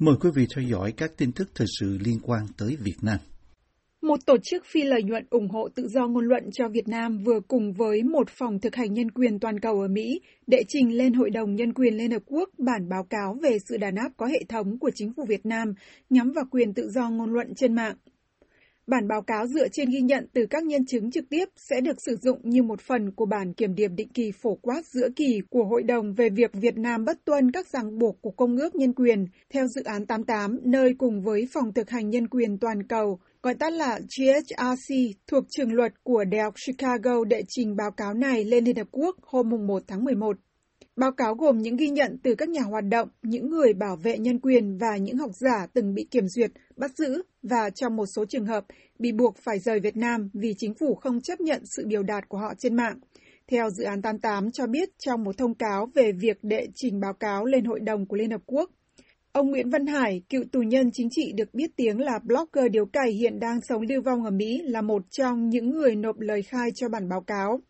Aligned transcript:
Mời 0.00 0.14
quý 0.20 0.30
vị 0.34 0.46
theo 0.56 0.64
dõi 0.64 0.92
các 0.96 1.10
tin 1.16 1.32
tức 1.32 1.48
thời 1.54 1.66
sự 1.80 1.98
liên 2.04 2.18
quan 2.22 2.42
tới 2.58 2.76
Việt 2.84 2.96
Nam. 3.02 3.18
Một 4.02 4.16
tổ 4.26 4.36
chức 4.42 4.62
phi 4.66 4.82
lợi 4.82 5.02
nhuận 5.02 5.26
ủng 5.30 5.48
hộ 5.48 5.68
tự 5.74 5.88
do 5.88 6.06
ngôn 6.06 6.24
luận 6.24 6.50
cho 6.52 6.68
Việt 6.68 6.88
Nam 6.88 7.18
vừa 7.24 7.40
cùng 7.48 7.72
với 7.72 8.02
một 8.02 8.26
phòng 8.30 8.60
thực 8.60 8.74
hành 8.76 8.92
nhân 8.92 9.10
quyền 9.10 9.38
toàn 9.38 9.60
cầu 9.60 9.80
ở 9.80 9.88
Mỹ 9.88 10.20
đệ 10.46 10.62
trình 10.68 10.98
lên 10.98 11.12
Hội 11.12 11.30
đồng 11.30 11.54
Nhân 11.54 11.74
quyền 11.74 11.94
Liên 11.94 12.10
Hợp 12.10 12.22
Quốc 12.26 12.48
bản 12.58 12.88
báo 12.88 13.04
cáo 13.10 13.36
về 13.42 13.56
sự 13.68 13.76
đàn 13.76 13.94
áp 13.94 14.12
có 14.16 14.26
hệ 14.26 14.44
thống 14.48 14.78
của 14.78 14.90
chính 14.94 15.12
phủ 15.16 15.24
Việt 15.28 15.46
Nam 15.46 15.74
nhắm 16.10 16.32
vào 16.32 16.44
quyền 16.50 16.74
tự 16.74 16.88
do 16.90 17.10
ngôn 17.10 17.32
luận 17.32 17.54
trên 17.56 17.74
mạng. 17.74 17.96
Bản 18.90 19.08
báo 19.08 19.22
cáo 19.22 19.46
dựa 19.46 19.68
trên 19.68 19.90
ghi 19.90 20.00
nhận 20.00 20.26
từ 20.32 20.46
các 20.50 20.64
nhân 20.64 20.86
chứng 20.86 21.10
trực 21.10 21.24
tiếp 21.30 21.44
sẽ 21.56 21.80
được 21.80 21.96
sử 22.06 22.16
dụng 22.16 22.38
như 22.42 22.62
một 22.62 22.80
phần 22.80 23.10
của 23.12 23.26
bản 23.26 23.54
kiểm 23.54 23.74
điểm 23.74 23.96
định 23.96 24.08
kỳ 24.08 24.32
phổ 24.42 24.54
quát 24.54 24.86
giữa 24.86 25.08
kỳ 25.16 25.40
của 25.50 25.64
Hội 25.64 25.82
đồng 25.82 26.14
về 26.14 26.28
việc 26.30 26.50
Việt 26.52 26.76
Nam 26.76 27.04
bất 27.04 27.24
tuân 27.24 27.50
các 27.50 27.66
ràng 27.68 27.98
buộc 27.98 28.22
của 28.22 28.30
Công 28.30 28.56
ước 28.56 28.74
Nhân 28.74 28.92
quyền 28.94 29.26
theo 29.52 29.66
dự 29.66 29.82
án 29.84 30.06
88, 30.06 30.58
nơi 30.64 30.94
cùng 30.98 31.22
với 31.22 31.48
Phòng 31.52 31.72
thực 31.74 31.90
hành 31.90 32.10
nhân 32.10 32.28
quyền 32.28 32.58
toàn 32.58 32.82
cầu, 32.82 33.18
gọi 33.42 33.54
tắt 33.54 33.72
là 33.72 34.00
GHRC, 34.18 34.94
thuộc 35.26 35.44
trường 35.50 35.72
luật 35.72 35.92
của 36.02 36.24
Đại 36.24 36.40
học 36.40 36.54
Chicago 36.66 37.24
đệ 37.24 37.42
trình 37.48 37.76
báo 37.76 37.90
cáo 37.90 38.14
này 38.14 38.44
lên 38.44 38.64
Liên 38.64 38.76
Hợp 38.76 38.88
Quốc 38.90 39.16
hôm 39.22 39.50
1 39.66 39.82
tháng 39.86 40.04
11. 40.04 40.36
Báo 41.00 41.12
cáo 41.12 41.34
gồm 41.34 41.58
những 41.58 41.76
ghi 41.76 41.88
nhận 41.88 42.18
từ 42.22 42.34
các 42.34 42.48
nhà 42.48 42.62
hoạt 42.62 42.84
động, 42.90 43.08
những 43.22 43.50
người 43.50 43.72
bảo 43.72 43.96
vệ 43.96 44.18
nhân 44.18 44.38
quyền 44.38 44.78
và 44.78 44.96
những 44.96 45.18
học 45.18 45.30
giả 45.34 45.66
từng 45.72 45.94
bị 45.94 46.06
kiểm 46.10 46.28
duyệt, 46.28 46.50
bắt 46.76 46.90
giữ 46.96 47.22
và 47.42 47.70
trong 47.70 47.96
một 47.96 48.06
số 48.16 48.24
trường 48.24 48.46
hợp 48.46 48.64
bị 48.98 49.12
buộc 49.12 49.36
phải 49.36 49.58
rời 49.58 49.80
Việt 49.80 49.96
Nam 49.96 50.30
vì 50.32 50.54
chính 50.58 50.74
phủ 50.74 50.94
không 50.94 51.20
chấp 51.20 51.40
nhận 51.40 51.62
sự 51.76 51.86
biểu 51.86 52.02
đạt 52.02 52.28
của 52.28 52.38
họ 52.38 52.54
trên 52.58 52.76
mạng. 52.76 52.98
Theo 53.50 53.70
dự 53.70 53.84
án 53.84 54.02
88 54.02 54.50
cho 54.50 54.66
biết 54.66 54.88
trong 54.98 55.24
một 55.24 55.38
thông 55.38 55.54
cáo 55.54 55.86
về 55.94 56.12
việc 56.12 56.38
đệ 56.44 56.66
trình 56.74 57.00
báo 57.00 57.12
cáo 57.12 57.44
lên 57.44 57.64
Hội 57.64 57.80
đồng 57.80 58.06
của 58.06 58.16
Liên 58.16 58.30
Hợp 58.30 58.42
Quốc. 58.46 58.70
Ông 59.32 59.50
Nguyễn 59.50 59.70
Văn 59.70 59.86
Hải, 59.86 60.22
cựu 60.28 60.44
tù 60.52 60.60
nhân 60.60 60.90
chính 60.92 61.08
trị 61.10 61.32
được 61.36 61.54
biết 61.54 61.70
tiếng 61.76 62.00
là 62.00 62.18
blogger 62.24 62.72
điếu 62.72 62.86
cày 62.86 63.12
hiện 63.12 63.40
đang 63.40 63.60
sống 63.68 63.82
lưu 63.88 64.02
vong 64.02 64.24
ở 64.24 64.30
Mỹ, 64.30 64.62
là 64.64 64.82
một 64.82 65.02
trong 65.10 65.48
những 65.48 65.70
người 65.70 65.96
nộp 65.96 66.18
lời 66.18 66.42
khai 66.42 66.70
cho 66.74 66.88
bản 66.88 67.08
báo 67.08 67.20
cáo. 67.20 67.60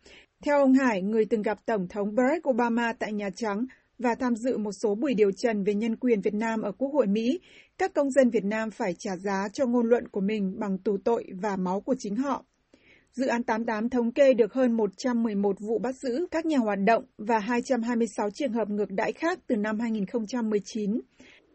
Theo 0.45 0.59
ông 0.59 0.73
Hải, 0.73 1.01
người 1.01 1.25
từng 1.25 1.41
gặp 1.41 1.57
Tổng 1.65 1.87
thống 1.87 2.15
Barack 2.15 2.49
Obama 2.49 2.93
tại 2.99 3.13
Nhà 3.13 3.29
Trắng 3.35 3.65
và 3.99 4.15
tham 4.15 4.35
dự 4.35 4.57
một 4.57 4.71
số 4.71 4.95
buổi 4.95 5.13
điều 5.13 5.31
trần 5.31 5.63
về 5.63 5.73
nhân 5.73 5.95
quyền 5.95 6.21
Việt 6.21 6.33
Nam 6.33 6.61
ở 6.61 6.71
Quốc 6.71 6.89
hội 6.93 7.07
Mỹ, 7.07 7.39
các 7.77 7.93
công 7.93 8.11
dân 8.11 8.29
Việt 8.29 8.43
Nam 8.43 8.71
phải 8.71 8.93
trả 8.99 9.17
giá 9.17 9.47
cho 9.53 9.65
ngôn 9.65 9.87
luận 9.87 10.07
của 10.07 10.21
mình 10.21 10.59
bằng 10.59 10.77
tù 10.77 10.97
tội 11.05 11.25
và 11.41 11.55
máu 11.55 11.81
của 11.81 11.95
chính 11.99 12.15
họ. 12.15 12.45
Dự 13.11 13.27
án 13.27 13.43
88 13.43 13.89
thống 13.89 14.11
kê 14.11 14.33
được 14.33 14.53
hơn 14.53 14.77
111 14.77 15.55
vụ 15.59 15.79
bắt 15.79 15.95
giữ 15.95 16.25
các 16.31 16.45
nhà 16.45 16.57
hoạt 16.57 16.79
động 16.85 17.03
và 17.17 17.39
226 17.39 18.29
trường 18.29 18.53
hợp 18.53 18.69
ngược 18.69 18.91
đãi 18.91 19.13
khác 19.13 19.39
từ 19.47 19.55
năm 19.55 19.79
2019. 19.79 21.01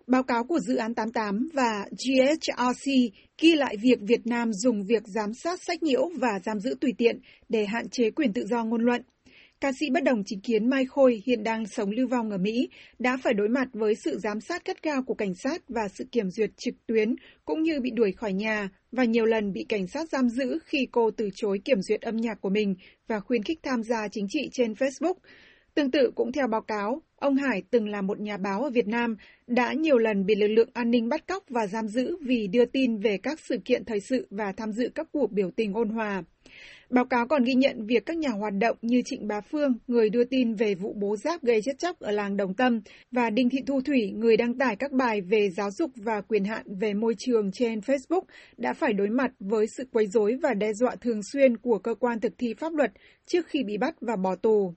Báo 0.07 0.23
cáo 0.23 0.45
của 0.45 0.59
dự 0.59 0.77
án 0.77 0.95
88 0.95 1.49
và 1.55 1.87
GHRC 1.91 2.93
ghi 3.41 3.55
lại 3.55 3.77
việc 3.83 3.99
Việt 4.01 4.27
Nam 4.27 4.53
dùng 4.53 4.85
việc 4.85 5.03
giám 5.07 5.35
sát 5.35 5.62
sách 5.62 5.83
nhiễu 5.83 6.09
và 6.21 6.39
giam 6.45 6.61
giữ 6.61 6.75
tùy 6.81 6.95
tiện 6.99 7.21
để 7.49 7.67
hạn 7.67 7.89
chế 7.89 8.11
quyền 8.11 8.33
tự 8.33 8.47
do 8.47 8.65
ngôn 8.65 8.83
luận. 8.83 9.03
Ca 9.61 9.73
sĩ 9.81 9.91
bất 9.91 10.05
đồng 10.05 10.23
chính 10.27 10.41
kiến 10.41 10.71
Mai 10.71 10.84
Khôi 10.87 11.23
hiện 11.27 11.43
đang 11.43 11.67
sống 11.67 11.91
lưu 11.91 12.09
vong 12.09 12.31
ở 12.31 12.39
Mỹ, 12.39 12.69
đã 12.99 13.17
phải 13.23 13.34
đối 13.34 13.49
mặt 13.49 13.69
với 13.73 13.95
sự 13.95 14.19
giám 14.19 14.41
sát 14.41 14.65
gắt 14.65 14.83
gao 14.83 15.03
của 15.03 15.15
cảnh 15.15 15.34
sát 15.34 15.62
và 15.69 15.89
sự 15.89 16.05
kiểm 16.12 16.31
duyệt 16.31 16.51
trực 16.57 16.75
tuyến, 16.87 17.15
cũng 17.45 17.62
như 17.62 17.81
bị 17.81 17.91
đuổi 17.91 18.12
khỏi 18.12 18.33
nhà 18.33 18.69
và 18.93 19.05
nhiều 19.05 19.25
lần 19.25 19.53
bị 19.53 19.65
cảnh 19.69 19.87
sát 19.87 20.09
giam 20.09 20.29
giữ 20.29 20.59
khi 20.65 20.89
cô 20.93 21.11
từ 21.11 21.29
chối 21.34 21.61
kiểm 21.65 21.83
duyệt 21.83 22.01
âm 22.01 22.17
nhạc 22.17 22.41
của 22.41 22.51
mình 22.51 22.75
và 23.09 23.21
khuyến 23.21 23.43
khích 23.43 23.59
tham 23.62 23.83
gia 23.83 24.09
chính 24.09 24.27
trị 24.29 24.49
trên 24.53 24.73
Facebook. 24.73 25.15
Tương 25.75 25.91
tự 25.91 26.11
cũng 26.15 26.33
theo 26.33 26.47
báo 26.47 26.62
cáo, 26.62 27.03
ông 27.17 27.36
Hải 27.36 27.62
từng 27.70 27.89
là 27.89 28.03
một 28.03 28.20
nhà 28.20 28.36
báo 28.36 28.62
ở 28.62 28.70
Việt 28.70 28.86
Nam, 28.86 29.17
đã 29.47 29.72
nhiều 29.72 29.98
lần 29.98 30.27
bị 30.27 30.34
lực 30.34 30.48
lượng 30.48 30.70
an 30.72 30.91
ninh 30.91 31.09
bắt 31.09 31.27
cóc 31.27 31.45
và 31.48 31.67
giam 31.67 31.89
giữ 31.89 32.17
vì 32.20 32.47
đưa 32.47 32.64
tin 32.64 32.98
về 32.98 33.19
các 33.22 33.41
sự 33.41 33.59
kiện 33.64 33.84
thời 33.84 34.00
sự 34.00 34.27
và 34.31 34.53
tham 34.56 34.72
dự 34.72 34.89
các 34.95 35.09
cuộc 35.12 35.33
biểu 35.33 35.50
tình 35.50 35.75
ôn 35.75 35.89
hòa. 35.89 36.22
Báo 36.91 37.05
cáo 37.05 37.27
còn 37.27 37.44
ghi 37.44 37.55
nhận 37.55 37.87
việc 37.87 38.06
các 38.06 38.17
nhà 38.17 38.28
hoạt 38.28 38.53
động 38.60 38.76
như 38.82 39.03
Trịnh 39.05 39.28
Bá 39.28 39.41
Phương, 39.41 39.75
người 39.87 40.10
đưa 40.10 40.25
tin 40.25 40.55
về 40.55 40.75
vụ 40.75 40.93
bố 40.93 41.16
giáp 41.16 41.43
gây 41.43 41.60
chết 41.65 41.78
chóc 41.78 41.99
ở 41.99 42.10
làng 42.10 42.37
Đồng 42.37 42.55
Tâm, 42.55 42.81
và 43.10 43.31
Đinh 43.31 43.50
Thị 43.50 43.59
Thu 43.66 43.81
Thủy, 43.81 44.10
người 44.15 44.37
đăng 44.37 44.59
tải 44.59 44.76
các 44.76 44.93
bài 44.93 45.21
về 45.21 45.50
giáo 45.56 45.71
dục 45.71 45.91
và 45.97 46.21
quyền 46.21 46.44
hạn 46.44 46.66
về 46.81 46.94
môi 46.94 47.15
trường 47.19 47.50
trên 47.53 47.78
Facebook, 47.78 48.22
đã 48.56 48.75
phải 48.75 48.93
đối 48.93 49.09
mặt 49.09 49.31
với 49.41 49.66
sự 49.76 49.84
quấy 49.93 50.06
rối 50.06 50.37
và 50.43 50.55
đe 50.55 50.72
dọa 50.72 50.97
thường 50.97 51.21
xuyên 51.32 51.56
của 51.56 51.78
cơ 51.78 51.94
quan 51.94 52.21
thực 52.21 52.32
thi 52.38 52.55
pháp 52.59 52.75
luật 52.75 52.91
trước 53.26 53.47
khi 53.47 53.65
bị 53.65 53.76
bắt 53.78 53.94
và 54.00 54.16
bỏ 54.16 54.37
tù. 54.37 54.75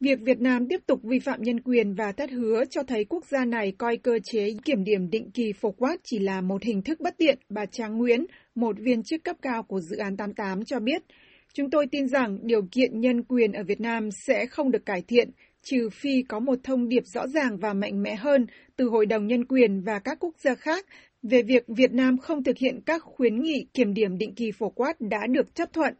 Việc 0.00 0.20
Việt 0.20 0.40
Nam 0.40 0.68
tiếp 0.68 0.80
tục 0.86 1.00
vi 1.02 1.18
phạm 1.18 1.42
nhân 1.42 1.60
quyền 1.60 1.94
và 1.94 2.12
thất 2.12 2.30
hứa 2.30 2.64
cho 2.70 2.82
thấy 2.82 3.04
quốc 3.04 3.24
gia 3.26 3.44
này 3.44 3.72
coi 3.78 3.96
cơ 3.96 4.18
chế 4.24 4.54
kiểm 4.64 4.84
điểm 4.84 5.10
định 5.10 5.30
kỳ 5.30 5.52
phổ 5.60 5.70
quát 5.70 5.96
chỉ 6.04 6.18
là 6.18 6.40
một 6.40 6.62
hình 6.62 6.82
thức 6.82 7.00
bất 7.00 7.14
tiện, 7.18 7.38
bà 7.48 7.66
Trang 7.66 7.98
Nguyễn, 7.98 8.26
một 8.54 8.76
viên 8.78 9.02
chức 9.02 9.24
cấp 9.24 9.36
cao 9.42 9.62
của 9.62 9.80
dự 9.80 9.96
án 9.96 10.16
88 10.16 10.64
cho 10.64 10.80
biết. 10.80 11.02
Chúng 11.52 11.70
tôi 11.70 11.86
tin 11.90 12.08
rằng 12.08 12.38
điều 12.42 12.62
kiện 12.72 13.00
nhân 13.00 13.22
quyền 13.22 13.52
ở 13.52 13.62
Việt 13.64 13.80
Nam 13.80 14.08
sẽ 14.26 14.46
không 14.46 14.70
được 14.70 14.86
cải 14.86 15.02
thiện, 15.08 15.30
trừ 15.62 15.88
phi 15.92 16.22
có 16.28 16.40
một 16.40 16.58
thông 16.64 16.88
điệp 16.88 17.02
rõ 17.06 17.26
ràng 17.26 17.58
và 17.58 17.72
mạnh 17.72 18.02
mẽ 18.02 18.14
hơn 18.14 18.46
từ 18.76 18.88
Hội 18.88 19.06
đồng 19.06 19.26
Nhân 19.26 19.44
quyền 19.44 19.80
và 19.80 19.98
các 19.98 20.18
quốc 20.20 20.34
gia 20.38 20.54
khác 20.54 20.86
về 21.22 21.42
việc 21.42 21.64
Việt 21.68 21.92
Nam 21.92 22.18
không 22.18 22.44
thực 22.44 22.58
hiện 22.58 22.80
các 22.86 23.02
khuyến 23.02 23.40
nghị 23.40 23.66
kiểm 23.74 23.94
điểm 23.94 24.18
định 24.18 24.34
kỳ 24.34 24.50
phổ 24.58 24.70
quát 24.70 25.00
đã 25.00 25.26
được 25.30 25.54
chấp 25.54 25.72
thuận. 25.72 25.94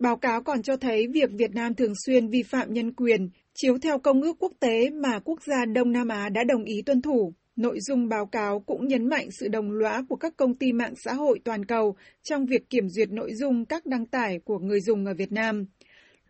Báo 0.00 0.16
cáo 0.16 0.42
còn 0.42 0.62
cho 0.62 0.76
thấy 0.76 1.06
việc 1.12 1.30
Việt 1.38 1.54
Nam 1.54 1.74
thường 1.74 1.92
xuyên 2.06 2.28
vi 2.28 2.42
phạm 2.42 2.72
nhân 2.72 2.92
quyền, 2.92 3.30
chiếu 3.54 3.78
theo 3.82 3.98
công 3.98 4.22
ước 4.22 4.36
quốc 4.38 4.52
tế 4.60 4.90
mà 4.90 5.18
quốc 5.24 5.42
gia 5.42 5.64
Đông 5.64 5.92
Nam 5.92 6.08
Á 6.08 6.28
đã 6.28 6.44
đồng 6.44 6.64
ý 6.64 6.82
tuân 6.86 7.02
thủ. 7.02 7.34
Nội 7.56 7.80
dung 7.80 8.08
báo 8.08 8.26
cáo 8.26 8.60
cũng 8.60 8.88
nhấn 8.88 9.08
mạnh 9.08 9.28
sự 9.40 9.48
đồng 9.48 9.70
lõa 9.70 10.02
của 10.08 10.16
các 10.16 10.36
công 10.36 10.54
ty 10.54 10.72
mạng 10.72 10.94
xã 11.04 11.12
hội 11.12 11.40
toàn 11.44 11.64
cầu 11.64 11.96
trong 12.22 12.46
việc 12.46 12.70
kiểm 12.70 12.88
duyệt 12.88 13.10
nội 13.10 13.34
dung 13.34 13.66
các 13.66 13.86
đăng 13.86 14.06
tải 14.06 14.38
của 14.44 14.58
người 14.58 14.80
dùng 14.80 15.06
ở 15.06 15.14
Việt 15.14 15.32
Nam. 15.32 15.66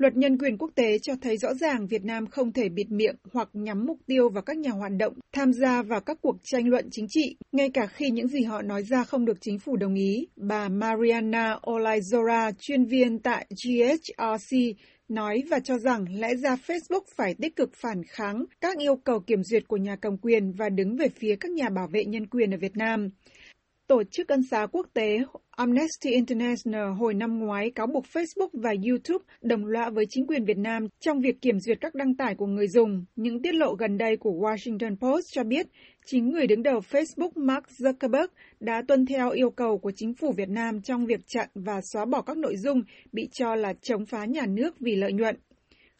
Luật 0.00 0.16
nhân 0.16 0.38
quyền 0.38 0.58
quốc 0.58 0.70
tế 0.74 0.98
cho 1.02 1.14
thấy 1.20 1.36
rõ 1.36 1.54
ràng 1.54 1.86
Việt 1.86 2.04
Nam 2.04 2.26
không 2.26 2.52
thể 2.52 2.68
bịt 2.68 2.90
miệng 2.90 3.14
hoặc 3.32 3.48
nhắm 3.52 3.86
mục 3.86 3.98
tiêu 4.06 4.28
vào 4.28 4.42
các 4.42 4.56
nhà 4.56 4.70
hoạt 4.70 4.92
động 4.98 5.14
tham 5.32 5.52
gia 5.52 5.82
vào 5.82 6.00
các 6.00 6.18
cuộc 6.22 6.36
tranh 6.44 6.68
luận 6.68 6.88
chính 6.90 7.06
trị, 7.08 7.36
ngay 7.52 7.70
cả 7.74 7.86
khi 7.86 8.10
những 8.10 8.28
gì 8.28 8.42
họ 8.42 8.62
nói 8.62 8.82
ra 8.82 9.04
không 9.04 9.24
được 9.24 9.36
chính 9.40 9.58
phủ 9.58 9.76
đồng 9.76 9.94
ý. 9.94 10.26
Bà 10.36 10.68
Mariana 10.68 11.58
Olaizora, 11.62 12.52
chuyên 12.60 12.84
viên 12.84 13.18
tại 13.18 13.46
GHRC, 13.50 14.56
nói 15.08 15.42
và 15.50 15.60
cho 15.64 15.78
rằng 15.78 16.04
lẽ 16.10 16.28
ra 16.34 16.56
Facebook 16.66 17.04
phải 17.16 17.34
tích 17.42 17.56
cực 17.56 17.70
phản 17.74 18.02
kháng 18.08 18.44
các 18.60 18.78
yêu 18.78 18.96
cầu 19.04 19.20
kiểm 19.20 19.42
duyệt 19.42 19.68
của 19.68 19.76
nhà 19.76 19.96
cầm 19.96 20.16
quyền 20.16 20.52
và 20.52 20.68
đứng 20.68 20.96
về 20.96 21.06
phía 21.08 21.36
các 21.40 21.50
nhà 21.50 21.68
bảo 21.68 21.88
vệ 21.92 22.04
nhân 22.04 22.26
quyền 22.26 22.54
ở 22.54 22.58
Việt 22.60 22.76
Nam. 22.76 23.08
Tổ 23.90 24.02
chức 24.04 24.28
ân 24.28 24.42
xá 24.42 24.66
quốc 24.72 24.86
tế 24.94 25.18
Amnesty 25.50 26.10
International 26.10 26.92
hồi 26.98 27.14
năm 27.14 27.38
ngoái 27.38 27.70
cáo 27.70 27.86
buộc 27.86 28.04
Facebook 28.12 28.48
và 28.52 28.74
YouTube 28.88 29.24
đồng 29.42 29.66
lõa 29.66 29.90
với 29.90 30.04
chính 30.08 30.26
quyền 30.26 30.44
Việt 30.44 30.58
Nam 30.58 30.86
trong 31.00 31.20
việc 31.20 31.42
kiểm 31.42 31.60
duyệt 31.60 31.78
các 31.80 31.94
đăng 31.94 32.14
tải 32.14 32.34
của 32.34 32.46
người 32.46 32.68
dùng. 32.68 33.04
Những 33.16 33.42
tiết 33.42 33.54
lộ 33.54 33.74
gần 33.74 33.98
đây 33.98 34.16
của 34.16 34.30
Washington 34.30 34.96
Post 34.96 35.24
cho 35.32 35.44
biết, 35.44 35.66
chính 36.06 36.30
người 36.30 36.46
đứng 36.46 36.62
đầu 36.62 36.80
Facebook 36.90 37.30
Mark 37.34 37.64
Zuckerberg 37.78 38.26
đã 38.60 38.82
tuân 38.88 39.06
theo 39.06 39.30
yêu 39.30 39.50
cầu 39.50 39.78
của 39.78 39.92
chính 39.96 40.14
phủ 40.14 40.32
Việt 40.36 40.48
Nam 40.48 40.82
trong 40.82 41.06
việc 41.06 41.20
chặn 41.26 41.48
và 41.54 41.80
xóa 41.92 42.04
bỏ 42.04 42.22
các 42.22 42.36
nội 42.36 42.56
dung 42.56 42.82
bị 43.12 43.28
cho 43.32 43.54
là 43.54 43.72
chống 43.82 44.06
phá 44.06 44.24
nhà 44.24 44.46
nước 44.46 44.80
vì 44.80 44.96
lợi 44.96 45.12
nhuận. 45.12 45.36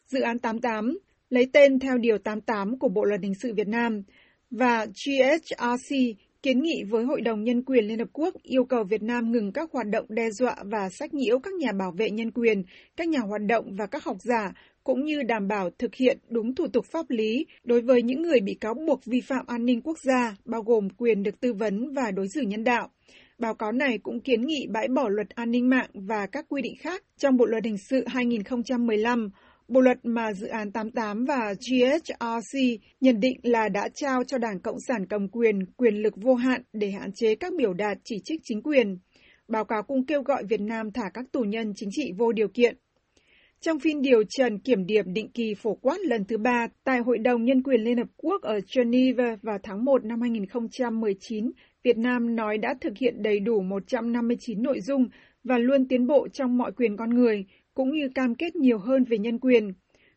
Dự 0.07 0.21
án 0.21 0.39
88 0.39 0.99
lấy 1.29 1.45
tên 1.53 1.79
theo 1.79 1.97
Điều 1.97 2.17
88 2.17 2.79
của 2.79 2.89
Bộ 2.89 3.03
Luật 3.03 3.21
Hình 3.21 3.35
sự 3.41 3.53
Việt 3.53 3.67
Nam 3.67 4.03
và 4.51 4.85
GHRC 4.85 5.95
kiến 6.43 6.61
nghị 6.61 6.83
với 6.83 7.03
Hội 7.03 7.21
đồng 7.21 7.43
Nhân 7.43 7.63
quyền 7.63 7.85
Liên 7.85 7.99
Hợp 7.99 8.07
Quốc 8.13 8.35
yêu 8.43 8.65
cầu 8.65 8.83
Việt 8.83 9.01
Nam 9.01 9.31
ngừng 9.31 9.51
các 9.51 9.71
hoạt 9.71 9.87
động 9.87 10.05
đe 10.09 10.31
dọa 10.31 10.55
và 10.65 10.89
sách 10.89 11.13
nhiễu 11.13 11.39
các 11.39 11.53
nhà 11.53 11.71
bảo 11.79 11.91
vệ 11.91 12.09
nhân 12.09 12.31
quyền, 12.31 12.63
các 12.97 13.07
nhà 13.07 13.19
hoạt 13.19 13.41
động 13.41 13.75
và 13.77 13.85
các 13.85 14.03
học 14.03 14.17
giả, 14.19 14.53
cũng 14.83 15.05
như 15.05 15.23
đảm 15.23 15.47
bảo 15.47 15.69
thực 15.69 15.95
hiện 15.95 16.17
đúng 16.29 16.55
thủ 16.55 16.67
tục 16.73 16.85
pháp 16.91 17.09
lý 17.09 17.45
đối 17.63 17.81
với 17.81 18.03
những 18.03 18.21
người 18.21 18.39
bị 18.39 18.53
cáo 18.53 18.73
buộc 18.73 19.05
vi 19.05 19.21
phạm 19.21 19.45
an 19.47 19.65
ninh 19.65 19.81
quốc 19.81 19.97
gia, 19.99 20.35
bao 20.45 20.61
gồm 20.61 20.89
quyền 20.89 21.23
được 21.23 21.39
tư 21.39 21.53
vấn 21.53 21.93
và 21.93 22.11
đối 22.11 22.27
xử 22.33 22.41
nhân 22.41 22.63
đạo. 22.63 22.89
Báo 23.37 23.55
cáo 23.55 23.71
này 23.71 23.97
cũng 23.97 24.19
kiến 24.19 24.45
nghị 24.45 24.67
bãi 24.69 24.87
bỏ 24.87 25.09
luật 25.09 25.29
an 25.29 25.51
ninh 25.51 25.69
mạng 25.69 25.89
và 25.93 26.25
các 26.31 26.45
quy 26.49 26.61
định 26.61 26.75
khác 26.79 27.03
trong 27.17 27.37
Bộ 27.37 27.45
luật 27.45 27.63
hình 27.65 27.77
sự 27.89 28.03
2015 28.07 29.29
Bộ 29.71 29.81
luật 29.81 29.97
mà 30.03 30.33
dự 30.33 30.47
án 30.47 30.71
88 30.71 31.25
và 31.25 31.53
GHRC 31.53 32.59
nhận 33.01 33.19
định 33.19 33.39
là 33.43 33.69
đã 33.69 33.89
trao 33.93 34.23
cho 34.23 34.37
Đảng 34.37 34.59
Cộng 34.59 34.79
sản 34.87 35.05
cầm 35.09 35.27
quyền 35.27 35.65
quyền 35.65 35.95
lực 35.95 36.13
vô 36.17 36.35
hạn 36.35 36.61
để 36.73 36.91
hạn 36.91 37.11
chế 37.15 37.35
các 37.35 37.53
biểu 37.57 37.73
đạt 37.73 37.97
chỉ 38.03 38.15
trích 38.23 38.41
chính 38.43 38.61
quyền. 38.61 38.97
Báo 39.47 39.65
cáo 39.65 39.83
cũng 39.83 40.05
kêu 40.05 40.21
gọi 40.21 40.43
Việt 40.49 40.61
Nam 40.61 40.91
thả 40.91 41.09
các 41.13 41.25
tù 41.31 41.39
nhân 41.39 41.73
chính 41.75 41.89
trị 41.91 42.11
vô 42.17 42.31
điều 42.31 42.47
kiện. 42.47 42.77
Trong 43.61 43.79
phiên 43.79 44.01
điều 44.01 44.23
trần 44.29 44.59
kiểm 44.59 44.85
điểm 44.85 45.13
định 45.13 45.31
kỳ 45.33 45.53
phổ 45.53 45.75
quát 45.75 45.97
lần 45.99 46.25
thứ 46.25 46.37
ba 46.37 46.67
tại 46.83 46.99
Hội 46.99 47.17
đồng 47.17 47.45
Nhân 47.45 47.63
quyền 47.63 47.81
Liên 47.81 47.97
Hợp 47.97 48.09
Quốc 48.17 48.41
ở 48.41 48.59
Geneva 48.75 49.35
vào 49.41 49.57
tháng 49.63 49.85
1 49.85 50.05
năm 50.05 50.21
2019, 50.21 51.51
Việt 51.83 51.97
Nam 51.97 52.35
nói 52.35 52.57
đã 52.57 52.75
thực 52.81 52.97
hiện 52.97 53.23
đầy 53.23 53.39
đủ 53.39 53.61
159 53.61 54.63
nội 54.63 54.79
dung 54.81 55.07
và 55.43 55.57
luôn 55.57 55.87
tiến 55.87 56.07
bộ 56.07 56.27
trong 56.27 56.57
mọi 56.57 56.71
quyền 56.71 56.97
con 56.97 57.09
người, 57.09 57.45
cũng 57.73 57.91
như 57.91 58.09
cam 58.15 58.35
kết 58.35 58.55
nhiều 58.55 58.77
hơn 58.77 59.03
về 59.03 59.17
nhân 59.17 59.39
quyền. 59.39 59.73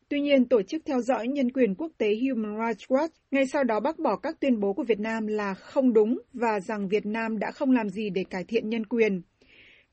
Tuy 0.09 0.21
nhiên, 0.21 0.49
Tổ 0.49 0.62
chức 0.62 0.83
theo 0.87 1.01
dõi 1.01 1.29
nhân 1.29 1.53
quyền 1.53 1.75
quốc 1.75 1.93
tế 1.99 2.17
Human 2.17 2.56
Rights 2.67 2.85
Watch 2.89 3.09
ngay 3.31 3.47
sau 3.47 3.65
đó 3.65 3.81
bác 3.81 3.99
bỏ 3.99 4.17
các 4.17 4.41
tuyên 4.41 4.61
bố 4.61 4.73
của 4.73 4.85
Việt 4.85 5.01
Nam 5.01 5.27
là 5.27 5.55
không 5.55 5.93
đúng 5.93 6.19
và 6.33 6.61
rằng 6.61 6.89
Việt 6.89 7.06
Nam 7.06 7.39
đã 7.39 7.51
không 7.51 7.71
làm 7.71 7.89
gì 7.89 8.11
để 8.11 8.25
cải 8.31 8.45
thiện 8.45 8.69
nhân 8.69 8.87
quyền. 8.87 9.23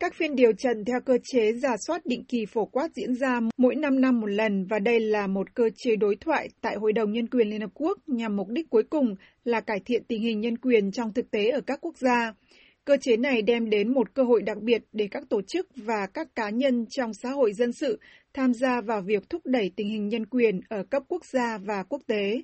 Các 0.02 0.14
phiên 0.16 0.36
điều 0.36 0.52
trần 0.54 0.86
theo 0.86 1.00
cơ 1.06 1.18
chế 1.24 1.54
giả 1.54 1.76
soát 1.88 2.06
định 2.06 2.24
kỳ 2.26 2.46
phổ 2.46 2.66
quát 2.66 2.88
diễn 2.96 3.16
ra 3.16 3.40
mỗi 3.58 3.76
5 3.76 4.02
năm 4.02 4.20
một 4.20 4.28
lần 4.28 4.66
và 4.66 4.80
đây 4.80 5.00
là 5.00 5.28
một 5.28 5.54
cơ 5.54 5.70
chế 5.76 5.96
đối 5.96 6.16
thoại 6.16 6.50
tại 6.62 6.76
Hội 6.76 6.94
đồng 6.94 7.12
Nhân 7.12 7.28
quyền 7.28 7.50
Liên 7.50 7.62
Hợp 7.62 7.72
Quốc 7.74 7.98
nhằm 8.08 8.36
mục 8.36 8.48
đích 8.50 8.70
cuối 8.70 8.84
cùng 8.84 9.16
là 9.44 9.62
cải 9.62 9.80
thiện 9.86 10.04
tình 10.08 10.22
hình 10.22 10.42
nhân 10.42 10.58
quyền 10.58 10.92
trong 10.92 11.14
thực 11.14 11.32
tế 11.32 11.50
ở 11.50 11.62
các 11.62 11.80
quốc 11.82 11.98
gia. 11.98 12.34
Cơ 12.86 12.98
chế 13.02 13.18
này 13.18 13.42
đem 13.42 13.70
đến 13.70 13.94
một 13.94 14.14
cơ 14.14 14.24
hội 14.24 14.42
đặc 14.42 14.58
biệt 14.62 14.84
để 14.94 15.08
các 15.12 15.24
tổ 15.30 15.42
chức 15.42 15.68
và 15.76 16.08
các 16.14 16.28
cá 16.36 16.50
nhân 16.50 16.86
trong 16.90 17.14
xã 17.14 17.30
hội 17.30 17.54
dân 17.54 17.72
sự 17.74 18.00
tham 18.34 18.54
gia 18.54 18.82
vào 18.82 19.02
việc 19.02 19.30
thúc 19.30 19.42
đẩy 19.46 19.72
tình 19.76 19.90
hình 19.90 20.08
nhân 20.08 20.26
quyền 20.26 20.62
ở 20.70 20.84
cấp 20.90 21.04
quốc 21.08 21.26
gia 21.26 21.58
và 21.58 21.84
quốc 21.90 22.02
tế. 22.08 22.42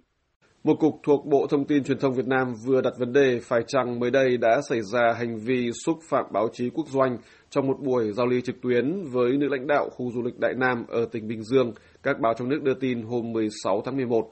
Một 0.64 0.76
cục 0.80 0.94
thuộc 1.04 1.26
Bộ 1.26 1.48
Thông 1.50 1.68
tin 1.68 1.84
Truyền 1.84 2.00
thông 2.00 2.14
Việt 2.14 2.28
Nam 2.28 2.54
vừa 2.66 2.82
đặt 2.82 2.94
vấn 3.00 3.14
đề 3.14 3.40
phải 3.44 3.62
chăng 3.68 4.00
mới 4.00 4.12
đây 4.12 4.38
đã 4.38 4.62
xảy 4.70 4.82
ra 4.94 5.14
hành 5.18 5.38
vi 5.38 5.72
xúc 5.86 6.00
phạm 6.10 6.26
báo 6.34 6.48
chí 6.54 6.70
quốc 6.70 6.88
doanh 6.90 7.18
trong 7.50 7.68
một 7.68 7.78
buổi 7.80 8.12
giao 8.14 8.26
lưu 8.26 8.42
trực 8.42 8.62
tuyến 8.62 9.04
với 9.12 9.38
nữ 9.38 9.48
lãnh 9.50 9.68
đạo 9.68 9.90
khu 9.90 10.12
du 10.12 10.22
lịch 10.22 10.40
Đại 10.40 10.54
Nam 10.58 10.86
ở 10.88 11.06
tỉnh 11.12 11.28
Bình 11.28 11.44
Dương, 11.44 11.74
các 12.04 12.20
báo 12.20 12.34
trong 12.38 12.50
nước 12.50 12.64
đưa 12.64 12.74
tin 12.74 13.02
hôm 13.02 13.32
16 13.32 13.82
tháng 13.86 13.96
11. 13.96 14.32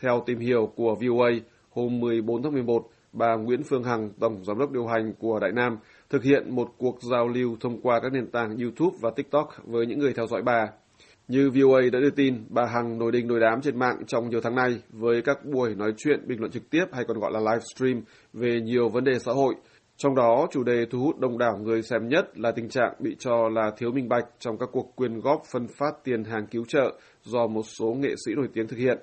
Theo 0.00 0.22
tìm 0.26 0.38
hiểu 0.38 0.72
của 0.76 0.94
VOA, 1.00 1.30
hôm 1.70 2.00
14 2.00 2.42
tháng 2.42 2.52
11, 2.52 2.88
bà 3.14 3.36
Nguyễn 3.36 3.62
Phương 3.62 3.84
Hằng, 3.84 4.10
Tổng 4.20 4.44
Giám 4.44 4.58
đốc 4.58 4.70
điều 4.72 4.86
hành 4.86 5.12
của 5.18 5.38
Đại 5.40 5.52
Nam, 5.52 5.78
thực 6.10 6.22
hiện 6.22 6.54
một 6.54 6.68
cuộc 6.78 6.98
giao 7.10 7.28
lưu 7.28 7.56
thông 7.60 7.80
qua 7.80 8.00
các 8.00 8.12
nền 8.12 8.26
tảng 8.26 8.56
YouTube 8.56 8.96
và 9.00 9.10
TikTok 9.16 9.48
với 9.64 9.86
những 9.86 9.98
người 9.98 10.12
theo 10.12 10.26
dõi 10.26 10.42
bà. 10.42 10.66
Như 11.28 11.50
VOA 11.50 11.80
đã 11.92 12.00
đưa 12.00 12.10
tin, 12.10 12.44
bà 12.48 12.66
Hằng 12.66 12.98
nổi 12.98 13.12
đình 13.12 13.28
nổi 13.28 13.40
đám 13.40 13.60
trên 13.60 13.78
mạng 13.78 13.96
trong 14.06 14.30
nhiều 14.30 14.40
tháng 14.40 14.54
nay 14.54 14.82
với 14.90 15.22
các 15.22 15.44
buổi 15.44 15.74
nói 15.74 15.92
chuyện 15.96 16.28
bình 16.28 16.40
luận 16.40 16.52
trực 16.52 16.70
tiếp 16.70 16.84
hay 16.92 17.04
còn 17.08 17.18
gọi 17.18 17.32
là 17.32 17.40
livestream 17.40 18.02
về 18.32 18.60
nhiều 18.60 18.88
vấn 18.88 19.04
đề 19.04 19.18
xã 19.18 19.32
hội. 19.32 19.54
Trong 19.96 20.14
đó, 20.14 20.46
chủ 20.50 20.62
đề 20.62 20.86
thu 20.90 20.98
hút 20.98 21.18
đông 21.18 21.38
đảo 21.38 21.58
người 21.62 21.82
xem 21.82 22.08
nhất 22.08 22.38
là 22.38 22.52
tình 22.52 22.68
trạng 22.68 22.94
bị 22.98 23.16
cho 23.18 23.48
là 23.48 23.70
thiếu 23.76 23.92
minh 23.92 24.08
bạch 24.08 24.24
trong 24.38 24.58
các 24.58 24.68
cuộc 24.72 24.96
quyên 24.96 25.20
góp 25.20 25.42
phân 25.52 25.66
phát 25.78 25.94
tiền 26.04 26.24
hàng 26.24 26.46
cứu 26.46 26.64
trợ 26.68 26.98
do 27.22 27.46
một 27.46 27.62
số 27.78 27.86
nghệ 27.86 28.14
sĩ 28.26 28.34
nổi 28.34 28.48
tiếng 28.54 28.68
thực 28.68 28.78
hiện. 28.78 28.98